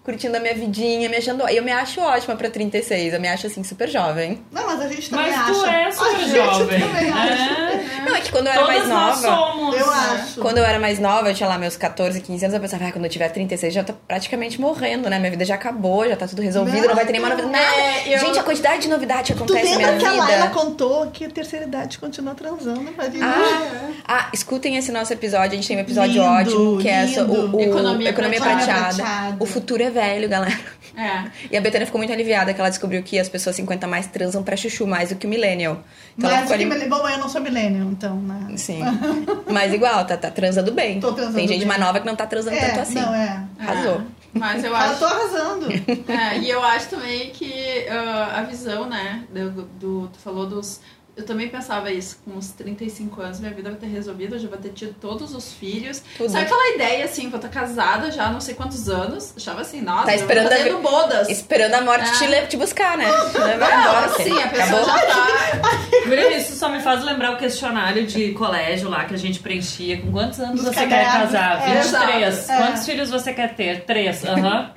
Curtindo 0.06 0.36
a 0.36 0.40
minha 0.40 0.54
vidinha, 0.54 1.08
me 1.08 1.16
achando. 1.16 1.48
E 1.50 1.56
eu 1.56 1.64
me 1.64 1.72
acho 1.72 2.00
ótima 2.00 2.36
pra 2.36 2.48
36, 2.48 3.12
eu 3.12 3.20
me 3.20 3.26
acho 3.26 3.48
assim 3.48 3.64
super 3.64 3.88
jovem. 3.88 4.40
Não, 4.52 4.64
mas 4.64 4.80
a 4.80 4.88
gente 4.88 5.10
também 5.10 5.32
Mas 5.32 5.40
acha. 5.40 5.52
tu 5.52 5.66
é 5.66 5.84
a 5.86 5.90
super 5.92 6.18
gente 6.20 6.30
jovem. 6.36 6.80
também 6.80 7.10
acha. 7.10 7.52
É. 7.52 8.00
Não, 8.08 8.14
é 8.14 8.20
que 8.20 8.30
quando 8.30 8.46
eu 8.46 8.52
era 8.52 8.60
Todas 8.60 8.76
mais 8.76 8.88
nós 8.88 9.22
nova. 9.22 9.36
somos. 9.52 9.76
Eu 9.80 9.90
acho. 9.90 10.40
Quando 10.40 10.58
eu 10.58 10.64
era 10.64 10.78
mais 10.78 11.00
nova, 11.00 11.28
eu 11.28 11.34
tinha 11.34 11.48
lá 11.48 11.58
meus 11.58 11.76
14, 11.76 12.20
15 12.20 12.44
anos, 12.44 12.54
eu 12.54 12.60
pensava, 12.60 12.86
ah, 12.86 12.92
quando 12.92 13.04
eu 13.04 13.10
tiver 13.10 13.28
36, 13.30 13.74
já 13.74 13.82
tô 13.82 13.94
praticamente 14.06 14.60
morrendo, 14.60 15.10
né? 15.10 15.18
Minha 15.18 15.32
vida 15.32 15.44
já 15.44 15.56
acabou, 15.56 16.08
já 16.08 16.14
tá 16.14 16.28
tudo 16.28 16.40
resolvido, 16.40 16.82
não, 16.82 16.88
Não, 16.88 16.94
vai 16.94 17.04
ter 17.04 17.10
nenhuma 17.10 17.30
novidade. 17.30 17.52
Nada. 17.52 17.76
É, 17.76 18.14
eu- 18.14 18.20
Gente, 18.20 18.38
a 18.38 18.42
quantidade 18.44 18.82
de 18.82 18.88
novidade 18.88 19.32
que 19.32 19.38
Tu 19.38 19.42
acontece 19.44 19.64
na 19.72 19.76
lembra 19.78 19.86
minha 19.96 19.98
que 19.98 20.06
a 20.06 20.10
vida. 20.12 20.22
Laila 20.24 20.48
contou 20.50 21.06
que 21.10 21.24
a 21.24 21.30
terceira 21.30 21.64
idade 21.66 21.98
continua 21.98 22.32
transando, 22.36 22.92
Marina? 22.96 23.26
Ah, 23.26 23.90
ah, 24.06 24.28
escutem 24.32 24.76
esse 24.76 24.92
nosso 24.92 25.12
episódio. 25.12 25.52
A 25.52 25.56
gente 25.56 25.66
tem 25.66 25.76
um 25.76 25.80
episódio 25.80 26.22
Lindo, 26.22 26.24
ótimo 26.24 26.78
que 26.78 26.88
é 26.88 27.06
so- 27.08 27.24
lindo. 27.24 27.56
o, 27.56 27.56
o 27.56 27.60
Economia 27.60 28.12
prateada. 28.12 28.64
prateada. 28.94 29.36
O 29.40 29.46
futuro 29.46 29.82
é 29.82 29.90
velho, 29.96 30.28
galera. 30.28 30.58
É. 30.96 31.24
E 31.50 31.56
a 31.56 31.60
Betânia 31.60 31.84
ficou 31.86 31.98
muito 31.98 32.12
aliviada 32.12 32.54
que 32.54 32.60
ela 32.60 32.70
descobriu 32.70 33.02
que 33.02 33.18
as 33.18 33.28
pessoas 33.28 33.56
50 33.56 33.86
mais 33.86 34.06
transam 34.06 34.42
pra 34.42 34.56
chuchu 34.56 34.86
mais 34.86 35.08
do 35.10 35.16
que 35.16 35.26
o 35.26 35.28
millennial. 35.30 35.82
Então 36.16 36.30
ela 36.30 36.40
Mas 36.40 36.50
ficou 36.50 36.66
que 36.66 36.72
ali... 36.72 36.84
me... 36.84 36.88
Bom, 36.88 37.08
eu 37.08 37.18
não 37.18 37.28
sou 37.28 37.40
millennial, 37.40 37.88
então, 37.88 38.16
né? 38.16 38.56
Sim. 38.56 38.80
Mas 39.50 39.72
igual, 39.74 40.04
tá, 40.06 40.16
tá 40.16 40.30
transando 40.30 40.72
bem. 40.72 41.00
Tô 41.00 41.12
transando 41.12 41.36
tem 41.36 41.46
gente 41.48 41.58
bem. 41.60 41.68
mais 41.68 41.80
nova 41.80 42.00
que 42.00 42.06
não 42.06 42.16
tá 42.16 42.26
transando 42.26 42.56
É, 42.56 42.68
tanto 42.68 42.80
assim. 42.80 42.94
não, 42.94 43.14
é. 43.14 43.44
Arrasou. 43.58 44.02
Mas 44.32 44.62
eu 44.64 44.70
Eu 44.70 44.76
acho. 44.76 44.98
tô 44.98 45.04
arrasando. 45.06 45.66
É, 46.08 46.38
e 46.38 46.48
eu 46.50 46.62
acho 46.62 46.88
também 46.88 47.30
que 47.30 47.86
ah, 47.90 48.38
a 48.38 48.42
visão, 48.42 48.86
né, 48.88 49.24
do, 49.34 49.62
do- 49.62 50.08
Tu 50.08 50.18
falou 50.18 50.46
dos. 50.46 50.80
Eu 51.16 51.24
também 51.24 51.48
pensava 51.48 51.90
isso, 51.90 52.18
com 52.24 52.32
uns 52.32 52.50
35 52.50 53.22
anos, 53.22 53.40
minha 53.40 53.50
vida 53.52 53.70
vai 53.70 53.78
ter 53.78 53.86
resolvido, 53.86 54.34
eu 54.34 54.38
já 54.38 54.48
vou 54.48 54.58
ter 54.58 54.68
tido 54.68 54.94
todos 55.00 55.34
os 55.34 55.50
filhos. 55.54 56.02
Tudo. 56.18 56.30
Sabe 56.30 56.44
aquela 56.44 56.74
ideia, 56.74 57.06
assim, 57.06 57.30
vou 57.30 57.38
estar 57.38 57.48
casada 57.48 58.10
já 58.10 58.26
há 58.26 58.30
não 58.30 58.40
sei 58.40 58.54
quantos 58.54 58.86
anos? 58.90 59.32
Achava 59.34 59.62
assim, 59.62 59.80
nossa, 59.80 60.04
Tá 60.04 60.12
eu 60.12 60.16
esperando 60.20 60.44
vou 60.44 60.52
a 60.52 60.56
fazendo 60.58 60.76
vi- 60.76 60.82
bodas. 60.82 61.28
Esperando 61.30 61.74
a 61.74 61.80
morte 61.80 62.04
Ah. 62.06 62.18
te, 62.18 62.26
le- 62.26 62.46
te 62.48 62.56
buscar, 62.58 62.98
né? 62.98 63.06
Vai 63.32 63.54
embora, 63.56 64.06
Não, 64.08 64.14
filho. 64.14 64.36
sim, 64.36 64.42
a 64.42 64.48
pessoa 64.48 64.82
Acabou? 64.82 64.98
já 65.00 65.06
tá. 65.06 65.70
Guria, 66.06 66.36
Isso 66.36 66.54
só 66.56 66.68
me 66.68 66.80
faz 66.80 67.02
lembrar 67.02 67.32
o 67.32 67.36
questionário 67.38 68.06
de 68.06 68.32
colégio 68.32 68.90
lá 68.90 69.06
que 69.06 69.14
a 69.14 69.18
gente 69.18 69.40
preenchia. 69.40 70.00
Com 70.02 70.12
quantos 70.12 70.38
anos 70.38 70.62
Dos 70.62 70.74
você 70.74 70.86
quer 70.86 71.04
casar? 71.12 71.62
É, 71.68 71.80
23. 71.80 72.26
exato. 72.38 72.52
É. 72.52 72.56
Quantos 72.66 72.84
filhos 72.86 73.10
você 73.10 73.32
quer 73.32 73.54
ter? 73.54 73.84
Três. 73.86 74.22
Aham. 74.22 74.70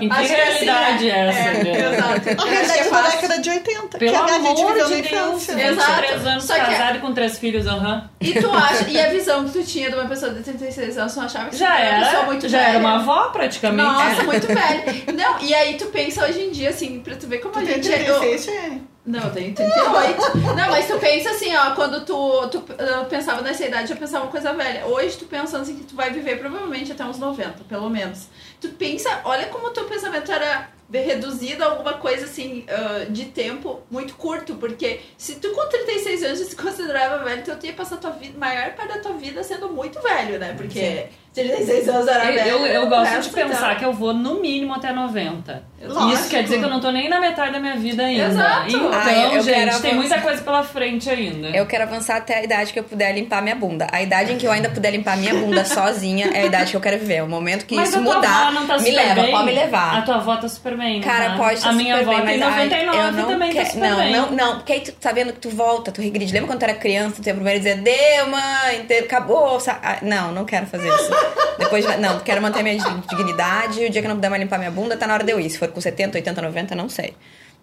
Em 0.00 0.08
que 0.10 0.14
Acho 0.14 0.28
que 0.28 0.34
é 0.34 0.42
assim, 0.52 0.64
realidade 0.66 1.04
né? 1.06 1.10
é 1.10 1.28
essa? 1.28 1.68
É, 1.68 1.94
exato. 1.94 2.28
A 2.28 2.32
Eu 2.32 2.50
realidade 2.50 2.80
é 2.80 2.90
da 2.90 3.02
década 3.02 3.38
de 3.40 3.50
80. 3.50 3.98
Pelo 3.98 4.12
que 4.26 4.30
a 4.30 4.38
gente 4.38 4.60
amor 4.60 4.72
viveu 4.74 4.86
de 4.88 4.94
na 4.94 5.00
Deus, 5.00 5.42
infância. 5.48 5.52
Exato. 5.70 5.85
23 5.86 6.26
anos 6.26 6.44
Só 6.44 6.54
que 6.54 6.60
é- 6.60 6.64
casado 6.64 7.00
com 7.00 7.12
três 7.14 7.38
filhos, 7.38 7.66
aham. 7.66 8.08
E 8.20 8.32
tu 8.34 8.50
acha, 8.50 8.88
e 8.88 9.00
a 9.00 9.08
visão 9.10 9.44
que 9.44 9.52
tu 9.52 9.64
tinha 9.64 9.88
de 9.90 9.96
uma 9.96 10.06
pessoa 10.06 10.32
de 10.32 10.42
36 10.42 10.98
anos, 10.98 11.12
tu 11.12 11.18
não 11.18 11.26
achava 11.26 11.50
que 11.50 11.56
Já 11.56 11.66
tu 11.66 11.72
era 11.82 11.96
uma 11.98 12.06
pessoa 12.06 12.22
muito 12.24 12.48
já 12.48 12.58
velha? 12.58 12.68
era 12.70 12.78
uma 12.78 12.94
avó 12.96 13.28
praticamente. 13.30 13.82
Nossa, 13.88 14.22
muito 14.24 14.46
velha. 14.46 14.84
Não, 15.14 15.40
e 15.40 15.54
aí 15.54 15.76
tu 15.76 15.86
pensa 15.86 16.24
hoje 16.24 16.40
em 16.40 16.50
dia, 16.50 16.70
assim, 16.70 17.00
pra 17.00 17.16
tu 17.16 17.26
ver 17.26 17.38
como 17.38 17.52
Tu 17.54 17.58
a 17.58 17.62
tem 17.62 17.74
gente 17.82 17.92
é. 17.92 18.10
eu- 18.10 18.18
36, 18.20 18.44
Tchê? 18.46 18.78
Não, 19.06 19.20
eu 19.22 19.30
tenho 19.30 19.54
38. 19.54 20.38
Não, 20.56 20.68
mas 20.68 20.88
tu 20.88 20.98
pensa 20.98 21.30
assim, 21.30 21.54
ó, 21.54 21.70
quando 21.76 22.04
tu, 22.04 22.48
tu 22.48 22.64
pensava 23.08 23.40
nessa 23.40 23.64
idade, 23.64 23.88
já 23.88 23.94
pensava 23.94 24.24
uma 24.24 24.32
coisa 24.32 24.52
velha. 24.52 24.84
Hoje 24.86 25.16
tu 25.16 25.26
pensando 25.26 25.62
assim 25.62 25.76
que 25.76 25.84
tu 25.84 25.94
vai 25.94 26.10
viver 26.10 26.40
provavelmente 26.40 26.90
até 26.90 27.04
uns 27.04 27.16
90, 27.16 27.62
pelo 27.68 27.88
menos. 27.88 28.26
Tu 28.60 28.68
pensa, 28.70 29.20
olha 29.24 29.46
como 29.46 29.68
o 29.68 29.70
teu 29.70 29.84
pensamento 29.84 30.32
era 30.32 30.68
reduzido 30.92 31.64
a 31.64 31.66
alguma 31.66 31.94
coisa 31.94 32.26
assim 32.26 32.64
uh, 32.68 33.10
de 33.10 33.26
tempo 33.26 33.82
muito 33.90 34.14
curto, 34.14 34.54
porque 34.54 35.00
se 35.18 35.36
tu 35.36 35.52
com 35.52 35.68
36 35.68 36.22
anos 36.22 36.38
se 36.46 36.56
considerava 36.56 37.24
velho, 37.24 37.40
então 37.40 37.58
tu 37.58 37.66
ia 37.66 37.72
passar 37.72 37.96
a 37.96 37.98
tua 37.98 38.10
vida, 38.10 38.38
maior 38.38 38.74
parte 38.74 38.94
da 38.94 39.00
tua 39.00 39.12
vida 39.14 39.42
sendo 39.42 39.68
muito 39.68 40.00
velho, 40.00 40.38
né? 40.38 40.54
Porque 40.56 41.08
36 41.42 41.88
anos 41.88 42.08
era 42.08 42.24
Eu, 42.26 42.32
velho. 42.34 42.48
eu, 42.48 42.66
eu 42.82 42.86
gosto 42.88 43.20
de 43.20 43.28
pensar 43.30 43.66
então. 43.72 43.74
que 43.76 43.84
eu 43.84 43.92
vou 43.92 44.12
no 44.14 44.40
mínimo 44.40 44.72
até 44.74 44.92
90. 44.92 45.62
Lógico. 45.82 46.12
Isso 46.14 46.30
quer 46.30 46.42
dizer 46.42 46.58
que 46.58 46.64
eu 46.64 46.70
não 46.70 46.80
tô 46.80 46.90
nem 46.90 47.08
na 47.08 47.20
metade 47.20 47.52
da 47.52 47.60
minha 47.60 47.76
vida 47.76 48.02
ainda. 48.04 48.24
Exato. 48.28 48.68
Então, 48.68 49.32
eu 49.34 49.42
gente, 49.42 49.80
tem 49.82 49.94
muita 49.94 50.20
coisa 50.20 50.42
pela 50.42 50.62
frente 50.62 51.08
ainda. 51.10 51.48
Eu 51.48 51.66
quero 51.66 51.84
avançar 51.84 52.16
até 52.16 52.38
a 52.38 52.42
idade 52.42 52.72
que 52.72 52.78
eu 52.78 52.84
puder 52.84 53.12
limpar 53.14 53.42
minha 53.42 53.54
bunda. 53.54 53.86
A 53.92 54.02
idade 54.02 54.32
em 54.32 54.38
que 54.38 54.46
eu 54.46 54.50
ainda 54.50 54.68
puder 54.70 54.90
limpar 54.90 55.16
minha 55.18 55.34
bunda 55.34 55.64
sozinha 55.66 56.30
é 56.32 56.42
a 56.42 56.46
idade 56.46 56.70
que 56.70 56.76
eu 56.76 56.80
quero 56.80 56.98
viver. 56.98 57.22
O 57.22 57.28
momento 57.28 57.66
que 57.66 57.76
Mas 57.76 57.90
isso 57.90 57.98
a 57.98 58.02
tua 58.02 58.14
mudar, 58.16 58.42
avó 58.48 58.50
não 58.52 58.66
tá 58.66 58.74
me 58.78 58.80
super 58.80 58.94
leva, 58.96 59.22
bem? 59.22 59.30
pode 59.30 59.44
me 59.44 59.52
levar. 59.52 59.98
A 59.98 60.02
tua 60.02 60.14
avó 60.16 60.36
tá 60.36 60.48
super 60.48 60.76
bem. 60.76 61.00
Cara, 61.02 61.30
tá? 61.30 61.36
pode 61.36 61.54
estar 61.54 61.68
A 61.68 61.72
minha 61.74 61.98
super 61.98 62.08
avó 62.14 62.24
bem, 62.24 62.26
tem 62.26 62.38
mas 62.38 62.54
ai, 62.54 62.64
99 62.68 62.96
eu 62.96 63.12
não 63.12 63.28
também 63.28 63.52
quero, 63.52 63.64
tá 63.66 63.72
super 63.72 63.88
não, 63.90 63.96
bem. 63.98 64.12
não, 64.12 64.30
não, 64.32 64.56
porque 64.56 64.72
aí 64.72 64.80
tu 64.80 64.92
tá 64.92 65.12
vendo 65.12 65.32
que 65.34 65.40
tu 65.40 65.50
volta, 65.50 65.92
tu 65.92 66.00
regride. 66.00 66.32
Lembra 66.32 66.48
quando 66.48 66.60
tu 66.60 66.64
era 66.64 66.74
criança, 66.74 67.22
tu 67.22 67.26
ia 67.26 67.34
primeiro 67.34 67.58
dizer, 67.60 67.76
deu, 67.76 68.28
mãe, 68.28 68.84
deu, 68.88 69.04
acabou. 69.04 69.58
ah, 69.68 69.98
Não, 70.02 70.32
não 70.32 70.44
quero 70.46 70.66
fazer 70.66 70.88
isso. 70.88 71.10
Depois, 71.58 71.84
não, 71.98 72.20
quero 72.20 72.40
manter 72.42 72.62
minha 72.62 72.76
dig- 72.76 73.06
dignidade. 73.08 73.84
O 73.84 73.90
dia 73.90 74.00
que 74.00 74.06
eu 74.06 74.08
não 74.10 74.16
puder 74.16 74.28
mais 74.30 74.42
limpar 74.42 74.58
minha 74.58 74.70
bunda, 74.70 74.96
tá 74.96 75.06
na 75.06 75.14
hora 75.14 75.24
de 75.24 75.32
eu 75.32 75.40
ir. 75.40 75.50
Se 75.50 75.58
for 75.58 75.68
com 75.68 75.80
70, 75.80 76.18
80, 76.18 76.40
90, 76.42 76.74
não 76.74 76.88
sei. 76.88 77.14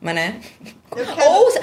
Mas, 0.01 0.15
né? 0.15 0.35
Quero- 0.93 1.23
Ou, 1.25 1.53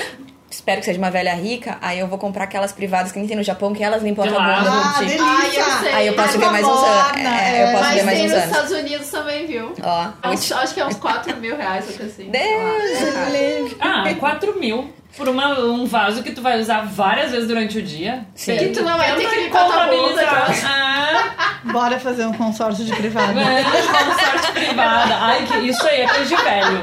espero 0.50 0.80
que 0.80 0.84
seja 0.86 0.98
uma 0.98 1.10
velha 1.10 1.32
rica, 1.34 1.78
aí 1.80 1.98
eu 2.00 2.06
vou 2.08 2.18
comprar 2.18 2.44
aquelas 2.44 2.72
privadas 2.72 3.12
que 3.12 3.18
nem 3.18 3.28
tem 3.28 3.36
no 3.36 3.42
Japão, 3.42 3.72
que 3.72 3.82
elas 3.82 4.02
limpam 4.02 4.24
a 4.24 4.26
bunda. 4.26 4.40
Ah, 4.70 4.94
tipo. 4.98 5.06
delícia! 5.06 5.24
Ai, 5.24 5.56
eu 5.58 5.80
sei. 5.80 5.92
Aí 5.94 6.06
eu 6.08 6.14
posso 6.14 6.38
ver 6.38 6.50
mais 6.50 6.66
uns 6.66 6.70
anos. 6.70 6.84
morna, 6.84 7.40
É, 7.40 7.62
eu 7.62 7.66
é. 7.68 7.72
posso 7.72 7.84
Mas 7.84 7.94
ver 7.94 8.02
mais 8.04 8.16
tem 8.18 8.26
uns 8.26 8.32
nos 8.32 8.42
anos. 8.42 8.50
Estados 8.56 8.72
Unidos 8.78 9.08
também, 9.10 9.46
viu? 9.46 9.72
Ó, 9.82 10.06
Acho, 10.22 10.54
acho 10.54 10.74
que 10.74 10.80
é 10.80 10.86
uns 10.86 10.96
4 10.96 11.36
mil 11.36 11.56
reais, 11.56 11.84
ou 12.00 12.06
assim. 12.06 12.30
Deus. 12.30 13.76
Ah, 13.80 14.04
4 14.18 14.58
mil 14.58 14.92
por 15.16 15.28
uma, 15.28 15.58
um 15.58 15.86
vaso 15.86 16.22
que 16.22 16.30
tu 16.30 16.40
vai 16.40 16.58
usar 16.60 16.82
várias 16.86 17.32
vezes 17.32 17.48
durante 17.48 17.78
o 17.78 17.82
dia. 17.82 18.24
Sim. 18.34 18.56
Que 18.56 18.68
tu 18.68 18.82
não 18.82 18.96
vai 18.96 19.14
ter 19.16 19.28
que 19.28 19.48
contabilizar. 19.48 20.50
Ah, 20.66 21.50
Bora 21.64 21.98
fazer 21.98 22.24
um 22.26 22.32
consórcio 22.32 22.84
de 22.84 22.92
privado. 22.96 23.38
é, 23.38 23.62
consórcio 23.64 24.52
privada. 24.54 25.16
Ai, 25.20 25.44
que 25.46 25.58
isso 25.68 25.86
aí 25.86 26.02
é 26.02 26.08
coisa 26.08 26.24
de 26.24 26.42
velho. 26.42 26.82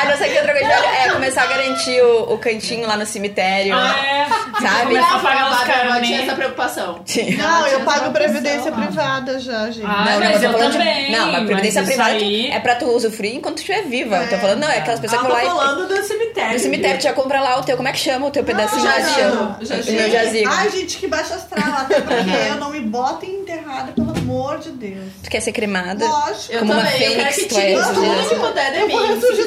Ah, 0.00 0.04
não 0.10 0.16
sei 0.16 0.30
que 0.30 0.38
outra 0.38 0.52
coisa 0.52 0.68
é 0.72 1.10
começar 1.10 1.42
a 1.42 1.46
garantir 1.46 2.00
o, 2.02 2.32
o 2.34 2.38
cantinho 2.38 2.86
lá 2.86 2.96
no 2.96 3.06
cemitério. 3.06 3.74
Ah, 3.74 3.96
é. 4.06 4.26
Sabe? 4.60 4.86
Começa 4.94 5.14
a 5.14 5.18
pagar 5.20 5.50
os 5.52 5.60
caras. 5.64 6.06
tinha 6.06 6.22
essa 6.22 6.34
preocupação. 6.34 7.00
Sim. 7.04 7.36
Não, 7.36 7.60
eu 7.66 7.74
tinha 7.74 7.80
pago 7.84 8.00
essa 8.00 8.10
previdência 8.10 8.72
privada 8.72 9.38
já, 9.38 9.70
gente. 9.70 9.86
Ah, 9.86 10.04
Não, 10.04 10.20
mas 10.20 10.20
não, 10.20 10.30
eu 10.30 10.40
tô 10.52 10.58
falando 10.58 10.72
de- 10.72 10.78
também, 10.78 11.12
Não, 11.12 11.32
mas 11.32 11.44
previdência 11.46 11.82
privada 11.82 12.10
aí- 12.10 12.50
é 12.50 12.60
pra 12.60 12.74
tu 12.76 12.86
usufruir 12.86 13.34
enquanto 13.36 13.56
tu 13.56 13.58
estiver 13.60 13.82
viva. 13.84 14.16
Eu 14.16 14.28
tô 14.28 14.36
falando, 14.38 14.60
não, 14.60 14.68
é 14.68 14.78
aquelas 14.78 15.00
pessoas 15.00 15.20
Ah, 15.22 15.24
que 15.26 15.30
tô 15.30 15.36
vão 15.36 15.44
lá 15.46 15.54
e. 15.54 15.56
falando 15.58 15.88
do 15.88 16.02
cemitério. 16.02 16.52
No 16.52 16.58
cemitério, 16.58 16.98
tu 16.98 17.02
já 17.04 17.12
compra 17.12 17.40
lá 17.40 17.58
o 17.58 17.62
teu, 17.62 17.76
como 17.76 17.88
é 17.88 17.92
que 17.92 17.98
chama 17.98 18.26
o 18.26 18.30
teu 18.30 18.44
pedacinho 18.44 18.80
de 18.82 18.86
jazigo, 18.88 19.56
meu 19.92 20.10
jazigo. 20.10 20.50
Ai, 20.50 20.70
gente, 20.70 20.96
que 20.98 21.06
baixa 21.06 21.34
astral. 21.34 21.60
Até 21.80 22.00
porque 22.00 22.30
eu 22.48 22.56
não 22.56 22.70
me 22.70 22.80
boto 22.80 23.24
enterrada, 23.24 23.92
pelo 23.92 24.10
amor 24.10 24.58
de 24.58 24.70
Deus. 24.70 25.04
Tu 25.22 25.30
quer 25.30 25.40
ser 25.40 25.52
cremada? 25.52 26.04
Lógico. 26.06 26.52
Eu 26.52 26.60
Como 26.60 26.72
uma 26.72 26.82
também, 26.82 27.02
eu 27.02 27.10
quero 27.16 27.32
fênix, 27.32 27.36
que 27.36 27.44
tu 27.46 27.58
é 27.58 27.60
tire 27.60 27.74
ressurgida 27.74 27.94
tudo 27.94 28.14
que 28.28 28.34
assim. 28.34 28.40
puder 28.46 28.72
de 28.72 28.78
Eu 28.80 28.88
vou 28.88 29.00
mim. 29.00 29.06
Se 29.08 29.14
ressurgir 29.14 29.44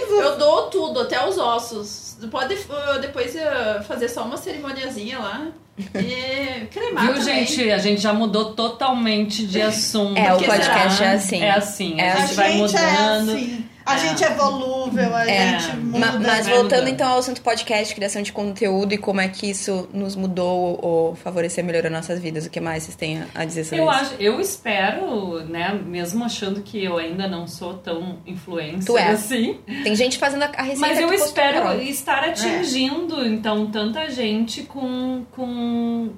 cinza. 0.00 0.12
eu 0.22 0.36
dou 0.38 0.62
tudo, 0.70 1.00
até 1.00 1.26
os 1.26 1.38
ossos. 1.38 2.16
Pode 2.30 2.54
uh, 2.54 3.00
depois 3.00 3.34
uh, 3.34 3.82
fazer 3.84 4.08
só 4.08 4.24
uma 4.24 4.36
cerimoniazinha 4.36 5.18
lá 5.18 5.48
e 5.78 6.66
cremar 6.72 7.04
Viu, 7.06 7.14
também. 7.18 7.46
gente? 7.46 7.70
A 7.70 7.78
gente 7.78 8.00
já 8.00 8.12
mudou 8.12 8.54
totalmente 8.54 9.46
de 9.46 9.60
assunto. 9.60 10.16
É, 10.16 10.32
o 10.34 10.38
podcast 10.42 10.98
será? 10.98 11.10
é 11.10 11.14
assim. 11.14 11.42
É 11.42 11.50
assim. 11.50 12.00
É 12.00 12.10
a 12.10 12.14
A 12.14 12.20
gente 12.20 12.34
vai 12.34 12.52
gente 12.52 12.60
mudando. 12.60 13.30
é 13.30 13.34
assim. 13.34 13.64
A 13.86 13.94
É. 13.94 13.98
gente 13.98 14.24
é 14.24 14.30
volúvel, 14.34 15.14
a 15.14 15.26
É, 15.30 15.58
gente 15.60 15.76
Ma- 15.76 16.12
muda. 16.12 16.18
mas 16.28 16.46
vai 16.48 16.56
voltando 16.58 16.88
então 16.88 17.08
ao 17.08 17.18
assunto 17.20 17.40
podcast, 17.40 17.94
criação 17.94 18.20
de 18.20 18.32
conteúdo 18.32 18.92
e 18.92 18.98
como 18.98 19.20
é 19.20 19.28
que 19.28 19.48
isso 19.48 19.88
nos 19.92 20.16
mudou 20.16 20.78
ou 20.82 21.14
favoreceu, 21.14 21.62
melhorou 21.64 21.90
nossas 21.90 22.18
vidas. 22.18 22.46
O 22.46 22.50
que 22.50 22.60
mais 22.60 22.82
vocês 22.82 22.96
têm 22.96 23.22
a 23.34 23.44
dizer 23.44 23.62
sobre 23.64 23.78
Eu, 23.84 23.88
isso? 23.90 24.00
acho, 24.00 24.14
eu 24.18 24.40
espero, 24.40 25.40
né, 25.44 25.72
mesmo 25.86 26.24
achando 26.24 26.62
que 26.62 26.82
eu 26.84 26.98
ainda 26.98 27.28
não 27.28 27.46
sou 27.46 27.74
tão 27.74 28.18
influencer 28.26 28.84
Tu 28.86 28.98
é. 28.98 29.08
assim, 29.10 29.60
Tem 29.84 29.94
gente 29.94 30.18
fazendo 30.18 30.42
a, 30.42 30.62
receita 30.62 30.80
mas 30.80 30.98
eu 30.98 31.08
postou 31.08 31.26
espero 31.28 31.80
estar 31.82 32.24
atingindo, 32.24 33.24
então, 33.24 33.66
tanta 33.70 34.10
gente 34.10 34.64
com, 34.64 35.24
com, 35.30 36.10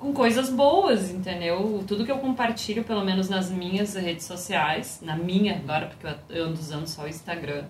com 0.00 0.12
coisas 0.14 0.48
boas, 0.48 1.10
entendeu? 1.10 1.84
Tudo 1.86 2.04
que 2.04 2.10
eu 2.10 2.18
compartilho, 2.18 2.82
pelo 2.84 3.04
menos 3.04 3.28
nas 3.28 3.50
minhas 3.50 3.94
redes 3.94 4.24
sociais, 4.24 4.98
na 5.02 5.14
minha 5.16 5.54
agora, 5.56 5.86
porque 5.86 6.06
eu- 6.30 6.46
ando 6.46 6.58
usando 6.58 6.86
só 6.86 7.02
o 7.02 7.08
Instagram, 7.08 7.64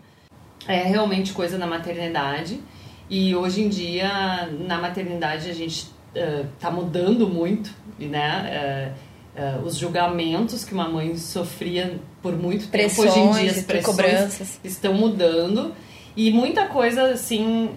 é 0.68 0.82
realmente 0.84 1.32
coisa 1.32 1.58
da 1.58 1.66
maternidade. 1.66 2.60
E 3.08 3.34
hoje 3.34 3.62
em 3.62 3.68
dia, 3.68 4.48
na 4.66 4.78
maternidade, 4.78 5.50
a 5.50 5.54
gente 5.54 5.88
eh, 6.14 6.44
tá 6.58 6.70
mudando 6.70 7.28
muito, 7.28 7.70
né? 7.98 8.46
eh, 8.48 8.92
eh, 9.36 9.58
os 9.64 9.76
julgamentos 9.76 10.64
que 10.64 10.72
uma 10.74 10.88
mãe 10.88 11.16
sofria 11.16 11.98
por 12.20 12.36
muito 12.36 12.68
tempo, 12.68 13.00
hoje 13.02 13.18
em 13.18 13.30
dia 13.32 13.50
as 13.50 13.62
Pressões 13.62 13.64
pressões 13.64 13.84
cobranças. 13.86 14.60
estão 14.64 14.92
mudando. 14.94 15.72
E 16.16 16.30
muita 16.32 16.66
coisa, 16.66 17.12
assim, 17.12 17.70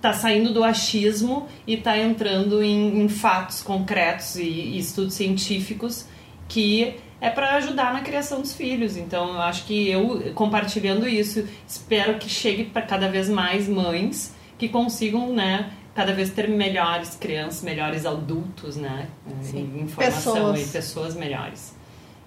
tá 0.00 0.12
saindo 0.12 0.52
do 0.52 0.62
achismo 0.62 1.48
e 1.66 1.76
tá 1.76 1.98
entrando 1.98 2.62
em, 2.62 3.00
em 3.02 3.08
fatos 3.08 3.62
concretos 3.62 4.36
e, 4.36 4.44
e 4.44 4.78
estudos 4.78 5.14
científicos 5.14 6.06
que 6.48 6.96
é 7.20 7.28
para 7.28 7.56
ajudar 7.56 7.92
na 7.92 8.00
criação 8.00 8.40
dos 8.40 8.54
filhos. 8.54 8.96
Então, 8.96 9.34
eu 9.34 9.40
acho 9.40 9.64
que 9.64 9.90
eu, 9.90 10.32
compartilhando 10.34 11.06
isso, 11.06 11.46
espero 11.66 12.18
que 12.18 12.28
chegue 12.28 12.64
para 12.64 12.82
cada 12.82 13.08
vez 13.08 13.28
mais 13.28 13.68
mães 13.68 14.34
que 14.56 14.68
consigam, 14.68 15.32
né, 15.32 15.70
cada 15.94 16.12
vez 16.12 16.30
ter 16.30 16.48
melhores 16.48 17.16
crianças, 17.16 17.62
melhores 17.62 18.06
adultos, 18.06 18.76
né, 18.76 19.08
em 19.52 19.82
informação 19.82 20.34
Pessoas. 20.34 20.68
e 20.68 20.72
pessoas 20.72 21.16
melhores. 21.16 21.76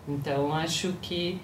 Então, 0.07 0.53
acho 0.53 0.93
que 1.01 1.39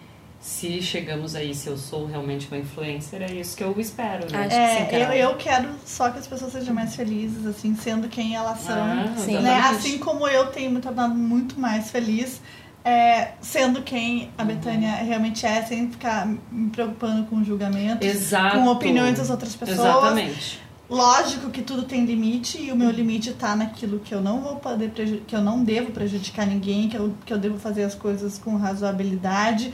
se 0.48 0.82
chegamos 0.82 1.36
aí, 1.36 1.54
se 1.54 1.68
eu 1.68 1.78
sou 1.78 2.06
realmente 2.06 2.48
uma 2.48 2.58
influencer, 2.58 3.22
é 3.22 3.34
isso 3.34 3.56
que 3.56 3.62
eu 3.62 3.76
espero, 3.78 4.32
né? 4.32 4.46
Acho 4.46 4.48
que 4.48 4.56
É, 4.56 4.88
sim, 4.90 4.96
eu, 4.96 5.30
eu 5.30 5.36
quero 5.36 5.68
só 5.86 6.10
que 6.10 6.20
as 6.20 6.26
pessoas 6.26 6.54
sejam 6.54 6.74
mais 6.74 6.96
felizes, 6.96 7.46
assim, 7.46 7.76
sendo 7.76 8.08
quem 8.08 8.34
elas 8.34 8.62
são. 8.62 8.82
Ah, 8.82 9.14
Sim. 9.18 9.40
né? 9.40 9.60
Assim 9.60 9.98
como 9.98 10.26
eu 10.26 10.48
tenho 10.48 10.72
me 10.72 10.80
tornado 10.80 11.14
muito 11.14 11.60
mais 11.60 11.92
feliz, 11.92 12.42
é, 12.86 13.34
sendo 13.42 13.82
quem 13.82 14.32
a 14.38 14.46
Betânia 14.46 14.92
realmente 14.96 15.46
é, 15.46 15.62
sem 15.64 15.92
ficar 15.92 16.26
me 16.26 16.70
preocupando 16.70 17.26
com 17.26 17.44
julgamentos, 17.44 18.08
Exato. 18.08 18.56
com 18.56 18.68
opiniões 18.68 19.18
das 19.18 19.30
outras 19.30 19.54
pessoas. 19.54 19.80
Exatamente. 19.80 20.62
Lógico 20.90 21.50
que 21.50 21.62
tudo 21.62 21.84
tem 21.84 22.06
limite 22.06 22.62
e 22.62 22.72
o 22.72 22.76
meu 22.78 22.90
limite 22.90 23.34
tá 23.34 23.54
naquilo 23.54 24.00
que 24.00 24.16
eu 24.16 24.22
não 24.22 24.40
vou 24.40 24.56
poder 24.56 24.92
que 25.28 25.36
eu 25.36 25.42
não 25.42 25.62
devo 25.62 25.92
prejudicar 25.92 26.48
ninguém, 26.48 26.88
que 26.88 26.96
eu, 26.96 27.14
que 27.26 27.34
eu 27.34 27.38
devo 27.38 27.60
fazer 27.60 27.84
as 27.84 27.94
coisas 27.94 28.40
com 28.40 28.56
razoabilidade, 28.56 29.74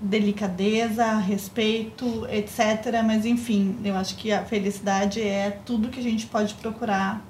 delicadeza, 0.00 1.16
respeito, 1.18 2.26
etc. 2.30 3.02
Mas 3.04 3.24
enfim, 3.24 3.76
eu 3.84 3.96
acho 3.96 4.16
que 4.16 4.32
a 4.32 4.44
felicidade 4.44 5.20
é 5.22 5.58
tudo 5.64 5.88
que 5.88 6.00
a 6.00 6.02
gente 6.02 6.26
pode 6.26 6.54
procurar 6.54 7.24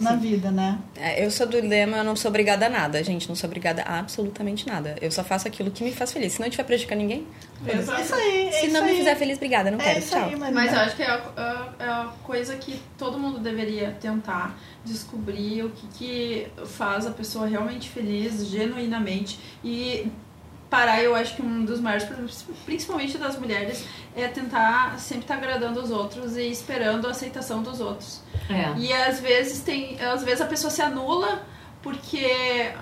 na 0.00 0.14
vida, 0.14 0.52
né? 0.52 0.78
É, 0.96 1.24
eu 1.24 1.28
sou 1.28 1.44
do 1.44 1.60
lema, 1.60 1.96
eu 1.96 2.04
não 2.04 2.14
sou 2.14 2.28
obrigada 2.28 2.66
a 2.66 2.68
nada, 2.68 3.02
gente. 3.02 3.28
Não 3.28 3.34
sou 3.34 3.48
obrigada 3.48 3.82
a 3.82 3.98
absolutamente 3.98 4.64
nada. 4.64 4.94
Eu 5.00 5.10
só 5.10 5.24
faço 5.24 5.48
aquilo 5.48 5.72
que 5.72 5.82
me 5.82 5.90
faz 5.92 6.12
feliz. 6.12 6.34
Se 6.34 6.38
não 6.40 6.46
estiver 6.46 6.62
prejudicando 6.62 7.00
ninguém, 7.00 7.26
Exato. 7.66 8.00
Isso 8.00 8.14
aí, 8.14 8.46
é 8.46 8.52
se 8.52 8.66
isso 8.66 8.72
não 8.74 8.84
me 8.84 8.90
aí. 8.92 8.96
fizer 8.96 9.16
feliz, 9.16 9.36
obrigada, 9.36 9.70
não 9.72 9.80
é 9.80 9.82
quero. 9.84 9.98
isso 9.98 10.10
Tchau. 10.10 10.28
aí. 10.28 10.36
Mas 10.52 10.72
eu 10.72 10.78
acho 10.78 10.94
que 10.96 11.02
é 11.02 11.10
a, 11.10 11.14
a- 11.36 11.68
é 11.80 11.84
a 11.88 12.08
coisa 12.22 12.54
que 12.56 12.80
todo 12.96 13.18
mundo 13.18 13.40
deveria 13.40 13.90
tentar 14.00 14.56
descobrir 14.84 15.64
o 15.64 15.70
que, 15.70 15.86
que 15.88 16.46
faz 16.66 17.04
a 17.04 17.10
pessoa 17.10 17.48
realmente 17.48 17.90
feliz, 17.90 18.46
genuinamente. 18.46 19.40
E 19.64 20.06
parar, 20.70 21.02
eu 21.02 21.14
acho 21.14 21.34
que 21.36 21.42
um 21.42 21.64
dos 21.64 21.80
maiores 21.80 22.04
problemas, 22.04 22.44
principalmente 22.66 23.16
das 23.18 23.38
mulheres, 23.38 23.84
é 24.16 24.26
tentar 24.28 24.98
sempre 24.98 25.22
estar 25.22 25.34
agradando 25.34 25.80
os 25.80 25.90
outros 25.90 26.36
e 26.36 26.50
esperando 26.50 27.06
a 27.06 27.10
aceitação 27.10 27.62
dos 27.62 27.80
outros. 27.80 28.20
É. 28.50 28.78
E 28.78 28.92
às 28.92 29.20
vezes 29.20 29.60
tem. 29.60 30.00
Às 30.00 30.22
vezes 30.22 30.40
a 30.40 30.46
pessoa 30.46 30.70
se 30.70 30.82
anula 30.82 31.42
porque. 31.82 32.72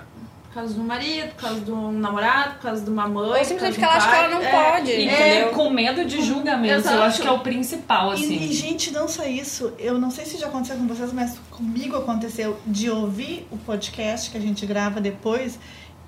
Por 0.47 0.61
causa 0.61 0.73
do 0.73 0.83
marido, 0.83 1.35
por 1.35 1.41
causa 1.41 1.59
de 1.59 1.71
um 1.71 1.91
namorado, 1.91 2.55
por 2.55 2.61
causa 2.63 2.81
de 2.83 2.89
uma 2.89 3.07
mãe. 3.07 3.29
Ou 3.29 3.45
simplesmente 3.45 3.73
porque 3.73 3.83
ela 3.85 3.93
acha 3.93 4.09
que 4.09 4.15
ela 4.15 4.29
não 4.29 4.41
pode, 4.41 4.91
É, 4.91 4.99
E 5.01 5.05
entendeu? 5.05 5.49
com, 5.49 5.65
com 5.65 5.69
medo 5.69 6.03
de 6.03 6.19
julgamento, 6.23 6.73
eu 6.73 6.79
Exato. 6.79 7.01
acho 7.03 7.21
que 7.21 7.27
é 7.27 7.31
o 7.31 7.39
principal, 7.41 8.09
assim. 8.09 8.33
E, 8.33 8.49
e, 8.49 8.53
gente, 8.53 8.89
não 8.89 9.07
só 9.07 9.23
isso, 9.27 9.71
eu 9.77 9.99
não 9.99 10.09
sei 10.09 10.25
se 10.25 10.35
já 10.39 10.47
aconteceu 10.47 10.77
com 10.77 10.87
vocês, 10.87 11.13
mas 11.13 11.37
comigo 11.51 11.95
aconteceu 11.97 12.57
de 12.65 12.89
ouvir 12.89 13.47
o 13.51 13.57
podcast 13.57 14.31
que 14.31 14.37
a 14.37 14.41
gente 14.41 14.65
grava 14.65 14.99
depois, 14.99 15.59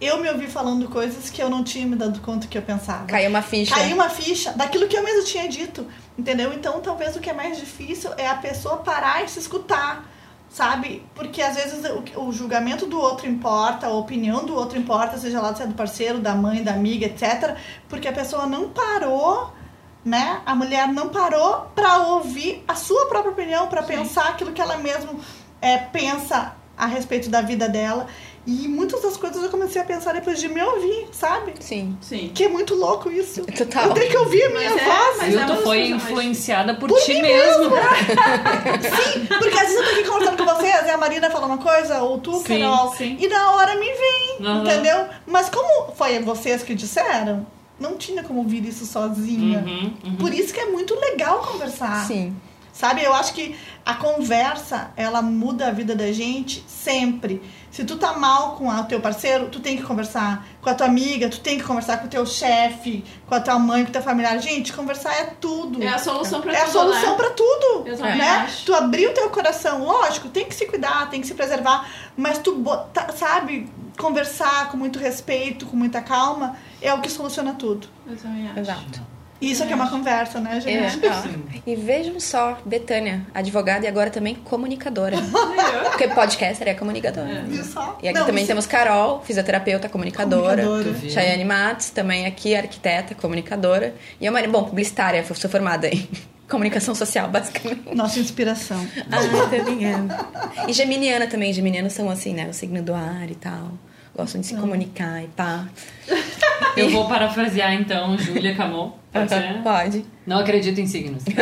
eu 0.01 0.21
me 0.21 0.29
ouvi 0.29 0.47
falando 0.47 0.87
coisas 0.89 1.29
que 1.29 1.41
eu 1.41 1.49
não 1.49 1.63
tinha 1.63 1.85
me 1.85 1.95
dado 1.95 2.19
conta 2.21 2.47
que 2.47 2.57
eu 2.57 2.61
pensava. 2.61 3.05
Caiu 3.05 3.29
uma 3.29 3.41
ficha. 3.41 3.75
Caiu 3.75 3.95
uma 3.95 4.09
ficha 4.09 4.53
daquilo 4.53 4.87
que 4.87 4.97
eu 4.97 5.03
mesmo 5.03 5.25
tinha 5.25 5.47
dito, 5.47 5.85
entendeu? 6.17 6.53
Então, 6.53 6.79
talvez 6.79 7.15
o 7.15 7.19
que 7.19 7.29
é 7.29 7.33
mais 7.33 7.57
difícil 7.57 8.11
é 8.17 8.27
a 8.27 8.35
pessoa 8.35 8.77
parar 8.77 9.23
e 9.23 9.27
se 9.27 9.39
escutar, 9.39 10.09
sabe? 10.49 11.05
Porque 11.13 11.41
às 11.41 11.55
vezes 11.55 11.83
o, 12.15 12.21
o 12.21 12.31
julgamento 12.31 12.85
do 12.85 12.99
outro 12.99 13.27
importa, 13.27 13.87
a 13.87 13.89
opinião 13.89 14.45
do 14.45 14.55
outro 14.55 14.79
importa, 14.79 15.17
seja 15.17 15.41
lá 15.41 15.53
se 15.53 15.63
é 15.63 15.67
do 15.67 15.73
parceiro, 15.73 16.19
da 16.19 16.33
mãe, 16.33 16.63
da 16.63 16.71
amiga, 16.71 17.05
etc. 17.05 17.57
Porque 17.89 18.07
a 18.07 18.13
pessoa 18.13 18.45
não 18.45 18.69
parou, 18.69 19.53
né? 20.05 20.41
A 20.45 20.55
mulher 20.55 20.87
não 20.87 21.09
parou 21.09 21.71
pra 21.75 21.97
ouvir 21.97 22.63
a 22.65 22.75
sua 22.75 23.07
própria 23.07 23.31
opinião, 23.31 23.67
pra 23.67 23.83
pensar 23.83 24.29
aquilo 24.29 24.53
que 24.53 24.61
ela 24.61 24.77
mesma 24.77 25.11
é, 25.61 25.77
pensa 25.77 26.55
a 26.77 26.85
respeito 26.85 27.29
da 27.29 27.41
vida 27.41 27.67
dela. 27.67 28.07
E 28.51 28.67
muitas 28.67 29.03
das 29.03 29.15
coisas 29.15 29.43
eu 29.43 29.49
comecei 29.49 29.79
a 29.79 29.85
pensar 29.85 30.11
depois 30.11 30.39
de 30.39 30.47
me 30.49 30.59
ouvir, 30.59 31.07
sabe? 31.11 31.53
Sim. 31.59 31.95
Sim. 32.01 32.31
Que 32.33 32.45
é 32.45 32.49
muito 32.49 32.73
louco 32.73 33.11
isso. 33.11 33.43
Total. 33.45 33.89
Eu 33.89 33.93
tenho 33.93 34.09
que 34.09 34.17
ouvir 34.17 34.41
a 34.45 34.49
minha 34.49 34.69
Mas 34.71 34.81
é, 34.81 34.85
voz. 34.85 35.17
mas 35.19 35.35
é 35.35 35.45
Tu 35.45 35.51
uma 35.51 35.61
foi 35.61 35.87
influenciada 35.89 36.73
por, 36.73 36.89
Por 36.89 36.99
ti 37.01 37.13
mim 37.13 37.21
mesmo. 37.21 37.69
Sim, 37.69 39.25
porque 39.27 39.55
às 39.55 39.67
vezes 39.67 39.75
eu 39.77 39.83
tô 39.83 39.89
aqui 39.91 40.03
conversando 40.03 40.37
com 40.37 40.45
vocês 40.45 40.85
e 40.87 40.89
a 40.89 40.97
Marina 40.97 41.29
fala 41.29 41.45
uma 41.45 41.59
coisa, 41.59 42.01
ou 42.01 42.17
tu, 42.17 42.33
Sim, 42.39 42.59
Carol, 42.61 42.95
sim. 42.95 43.17
e 43.19 43.27
na 43.27 43.51
hora 43.51 43.75
me 43.75 43.85
vem, 43.85 44.47
Aham. 44.47 44.63
entendeu? 44.63 45.05
Mas 45.27 45.47
como 45.49 45.91
foi 45.93 46.17
vocês 46.19 46.63
que 46.63 46.73
disseram, 46.73 47.45
não 47.79 47.97
tinha 47.97 48.23
como 48.23 48.39
ouvir 48.39 48.65
isso 48.65 48.83
sozinha. 48.87 49.59
Uhum, 49.59 49.93
uhum. 50.03 50.15
Por 50.15 50.33
isso 50.33 50.51
que 50.51 50.59
é 50.59 50.65
muito 50.65 50.95
legal 50.99 51.39
conversar. 51.39 52.07
Sim. 52.07 52.35
Sabe, 52.73 53.03
eu 53.03 53.13
acho 53.13 53.33
que 53.33 53.55
a 53.85 53.93
conversa, 53.95 54.91
ela 54.95 55.21
muda 55.21 55.67
a 55.67 55.71
vida 55.71 55.93
da 55.95 56.11
gente 56.13 56.63
sempre. 56.65 57.41
Se 57.71 57.83
tu 57.83 57.97
tá 57.97 58.13
mal 58.17 58.55
com 58.55 58.67
o 58.67 58.83
teu 58.85 58.99
parceiro, 58.99 59.47
tu 59.49 59.59
tem 59.59 59.77
que 59.77 59.83
conversar. 59.83 60.45
Com 60.61 60.69
a 60.69 60.73
tua 60.73 60.87
amiga, 60.87 61.29
tu 61.29 61.39
tem 61.39 61.57
que 61.57 61.63
conversar 61.63 61.97
com 61.99 62.07
o 62.07 62.09
teu 62.09 62.25
chefe, 62.25 63.03
com 63.27 63.35
a 63.35 63.39
tua 63.39 63.59
mãe, 63.59 63.83
com 63.83 63.89
o 63.89 63.93
teu 63.93 64.01
familiar. 64.01 64.37
Gente, 64.39 64.73
conversar 64.73 65.13
é 65.13 65.25
tudo. 65.39 65.81
É 65.81 65.87
a 65.87 65.97
solução 65.99 66.41
pra 66.41 66.51
É 66.53 66.61
a 66.61 66.65
tudo, 66.65 66.71
solução 66.71 67.11
né? 67.11 67.15
pra 67.17 67.29
tudo. 67.29 67.83
Eu 67.87 67.97
também 67.97 68.17
né? 68.17 68.29
acho. 68.29 68.65
Tu 68.65 68.73
abrir 68.73 69.07
o 69.07 69.13
teu 69.13 69.29
coração, 69.29 69.83
lógico, 69.85 70.29
tem 70.29 70.45
que 70.45 70.55
se 70.55 70.65
cuidar, 70.65 71.09
tem 71.09 71.21
que 71.21 71.27
se 71.27 71.33
preservar, 71.35 71.87
mas 72.17 72.39
tu 72.39 72.55
botar, 72.55 73.11
sabe, 73.13 73.69
conversar 73.97 74.69
com 74.71 74.77
muito 74.77 74.97
respeito, 74.97 75.65
com 75.65 75.77
muita 75.77 76.01
calma, 76.01 76.55
é 76.81 76.93
o 76.93 77.01
que 77.01 77.09
soluciona 77.11 77.53
tudo. 77.53 77.87
Eu 78.07 78.17
também 78.17 78.49
acho. 78.49 78.59
Exato. 78.59 79.01
Isso 79.41 79.63
aqui 79.63 79.71
é 79.71 79.75
uma 79.75 79.89
conversa, 79.89 80.39
né, 80.39 80.57
É, 80.57 80.59
gente? 80.59 80.99
ó. 81.07 81.59
E 81.65 81.75
vejam 81.75 82.19
só, 82.19 82.57
Betânia, 82.65 83.25
advogada 83.33 83.85
e 83.85 83.87
agora 83.87 84.09
também 84.09 84.35
comunicadora. 84.35 85.15
Porque 85.91 86.07
podcaster 86.09 86.67
é 86.67 86.73
comunicadora. 86.73 87.43
Viu 87.47 87.63
só? 87.63 87.97
E 88.03 88.09
aqui 88.09 88.19
Não, 88.19 88.25
também 88.25 88.43
isso- 88.43 88.47
temos 88.49 88.65
Carol, 88.65 89.21
fisioterapeuta, 89.23 89.87
comunicadora. 89.87 90.63
Comunicadora. 90.63 91.09
Chayane 91.09 91.45
Matos, 91.45 91.89
também 91.89 92.25
aqui, 92.25 92.53
arquiteta, 92.55 93.15
comunicadora. 93.15 93.95
E 94.19 94.27
a 94.27 94.31
Maria, 94.31 94.49
bom, 94.49 94.63
publicitária, 94.65 95.23
sou 95.33 95.49
formada 95.49 95.87
em 95.87 96.07
comunicação 96.49 96.93
social, 96.93 97.29
basicamente. 97.29 97.95
Nossa 97.95 98.19
inspiração. 98.19 98.85
Ah, 99.09 99.17
tô 99.49 99.69
ligando. 99.69 100.13
E 100.67 100.73
geminiana 100.73 101.27
também. 101.27 101.53
Geminianos 101.53 101.93
são 101.93 102.09
assim, 102.09 102.33
né? 102.33 102.47
O 102.49 102.53
signo 102.53 102.81
do 102.81 102.93
ar 102.93 103.29
e 103.29 103.35
tal. 103.35 103.71
Gostam 104.19 104.41
de 104.41 104.47
se 104.47 104.55
comunicar 104.55 105.23
e 105.23 105.27
pá. 105.27 105.65
Eu 106.75 106.89
vou 106.89 107.07
parafrasear 107.07 107.73
então 107.73 108.17
Júlia 108.17 108.53
Camon. 108.53 108.91
Pode 109.13 109.29
ser? 109.29 109.59
Pode. 109.63 110.05
Não 110.27 110.39
acredito 110.39 110.77
em 110.81 110.85
signos. 110.87 111.23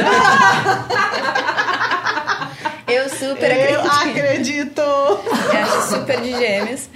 Eu 2.87 3.09
super 3.09 3.51
Eu 3.51 3.81
acredito. 3.81 4.19
acredito! 4.21 4.81
Eu 4.81 5.63
acho 5.63 5.89
super 5.89 6.21
de 6.21 6.31
gêmeos. 6.31 6.89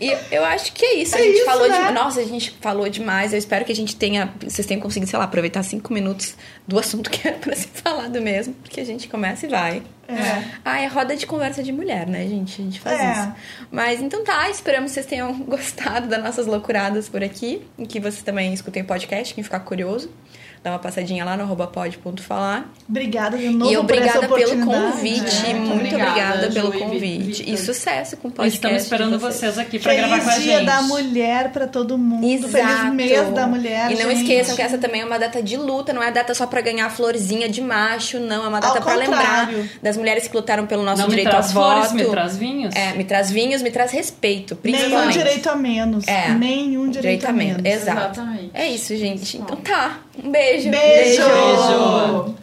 E 0.00 0.16
eu 0.32 0.44
acho 0.44 0.72
que 0.72 0.84
é 0.84 0.94
isso. 0.96 1.14
A 1.14 1.20
É 1.20 1.22
gente 1.22 1.36
isso, 1.36 1.44
falou 1.44 1.68
né? 1.68 1.86
de. 1.86 1.92
Nossa, 1.92 2.20
a 2.20 2.24
gente 2.24 2.50
falou 2.60 2.88
demais. 2.88 3.32
Eu 3.32 3.38
espero 3.38 3.64
que 3.64 3.70
a 3.70 3.74
gente 3.74 3.94
tenha. 3.94 4.32
Vocês 4.42 4.66
tenham 4.66 4.80
conseguido, 4.80 5.08
sei 5.08 5.18
lá, 5.18 5.26
aproveitar 5.26 5.62
cinco 5.62 5.92
minutos 5.92 6.34
do 6.66 6.76
assunto 6.76 7.08
que 7.08 7.28
era 7.28 7.36
pra 7.38 7.54
ser 7.54 7.68
falado 7.84 8.20
mesmo. 8.20 8.52
Porque 8.54 8.80
a 8.80 8.84
gente 8.84 9.06
começa 9.08 9.46
e 9.46 9.48
vai. 9.48 9.82
É. 10.12 10.44
Ah, 10.64 10.80
é 10.80 10.86
roda 10.86 11.16
de 11.16 11.26
conversa 11.26 11.62
de 11.62 11.72
mulher, 11.72 12.06
né, 12.06 12.26
gente? 12.26 12.60
A 12.60 12.64
gente 12.64 12.80
faz 12.80 13.00
É. 13.00 13.12
isso. 13.12 13.32
Mas 13.70 14.00
então 14.00 14.22
tá, 14.24 14.48
esperamos 14.50 14.90
que 14.90 14.94
vocês 14.94 15.06
tenham 15.06 15.32
gostado 15.44 16.06
das 16.08 16.22
nossas 16.22 16.46
loucuradas 16.46 17.08
por 17.08 17.22
aqui. 17.22 17.66
E 17.78 17.86
que 17.86 17.98
vocês 18.00 18.22
também 18.22 18.52
escutem 18.52 18.82
o 18.82 18.86
podcast, 18.86 19.34
quem 19.34 19.42
ficar 19.44 19.60
curioso. 19.60 20.10
Dá 20.64 20.70
uma 20.70 20.78
passadinha 20.78 21.24
lá 21.24 21.36
no 21.36 21.42
arroba 21.42 21.66
pod.falar. 21.66 22.66
Obrigada 22.88 23.36
de 23.36 23.48
novo 23.48 23.72
E 23.72 23.76
por 23.84 23.98
essa 23.98 24.18
obrigada 24.20 24.28
pelo 24.28 24.64
convite. 24.64 25.46
É, 25.46 25.54
muito 25.54 25.72
obrigada, 25.96 26.10
obrigada 26.46 26.50
pelo 26.52 26.68
e 26.68 26.70
Vi- 26.72 26.78
convite. 26.78 27.42
Vitor. 27.42 27.54
E 27.54 27.58
sucesso 27.58 28.16
com 28.16 28.28
o 28.28 28.30
podcast. 28.30 28.54
Estamos 28.56 28.82
esperando 28.84 29.12
de 29.12 29.18
vocês 29.18 29.58
aqui 29.58 29.80
pra 29.80 29.92
gravar 29.92 30.20
com 30.20 30.28
a 30.28 30.32
Feliz 30.32 30.44
Dia 30.44 30.56
gente. 30.58 30.66
da 30.66 30.82
Mulher 30.82 31.50
pra 31.50 31.66
todo 31.66 31.98
mundo. 31.98 32.24
Exato. 32.24 32.52
Feliz 32.52 32.92
mês 32.94 33.28
da 33.30 33.46
mulher. 33.48 33.90
E 33.90 33.94
não 33.96 34.10
gente. 34.10 34.20
esqueçam 34.22 34.54
que 34.54 34.62
essa 34.62 34.78
também 34.78 35.00
é 35.00 35.04
uma 35.04 35.18
data 35.18 35.42
de 35.42 35.56
luta, 35.56 35.92
não 35.92 36.00
é 36.00 36.12
data 36.12 36.32
só 36.32 36.46
pra 36.46 36.60
ganhar 36.60 36.88
florzinha 36.90 37.48
de 37.48 37.60
macho, 37.60 38.20
não. 38.20 38.44
É 38.44 38.48
uma 38.48 38.60
data 38.60 38.80
pra 38.80 38.94
lembrar 38.94 39.50
das 39.82 39.96
mulheres 39.96 40.28
que 40.28 40.36
lutaram 40.36 40.64
pelo 40.68 40.84
nosso 40.84 40.98
Não 41.02 41.06
me 41.08 41.10
direito 41.16 41.30
traz 41.30 41.46
a 41.46 41.52
flores, 41.52 41.82
voto. 41.90 41.94
me 41.96 42.04
traz 42.04 42.36
vinhos. 42.36 42.74
É, 42.76 42.92
me 42.92 43.02
traz 43.02 43.32
vinhos, 43.32 43.62
me 43.62 43.70
traz 43.72 43.90
respeito, 43.90 44.56
Nenhum 44.62 44.78
principalmente. 44.78 45.18
direito 45.18 45.50
a 45.50 45.56
menos. 45.56 46.06
É. 46.06 46.28
Nenhum 46.30 46.88
direito, 46.88 47.26
a 47.26 47.32
menos. 47.32 47.62
Exato. 47.64 48.00
Exatamente. 48.20 48.50
É 48.54 48.68
isso, 48.68 48.96
gente. 48.96 49.38
Então 49.38 49.56
tá. 49.56 49.98
Um 50.18 50.30
beijo. 50.30 50.70
Beijo. 50.70 51.22
Beijo. 51.22 52.41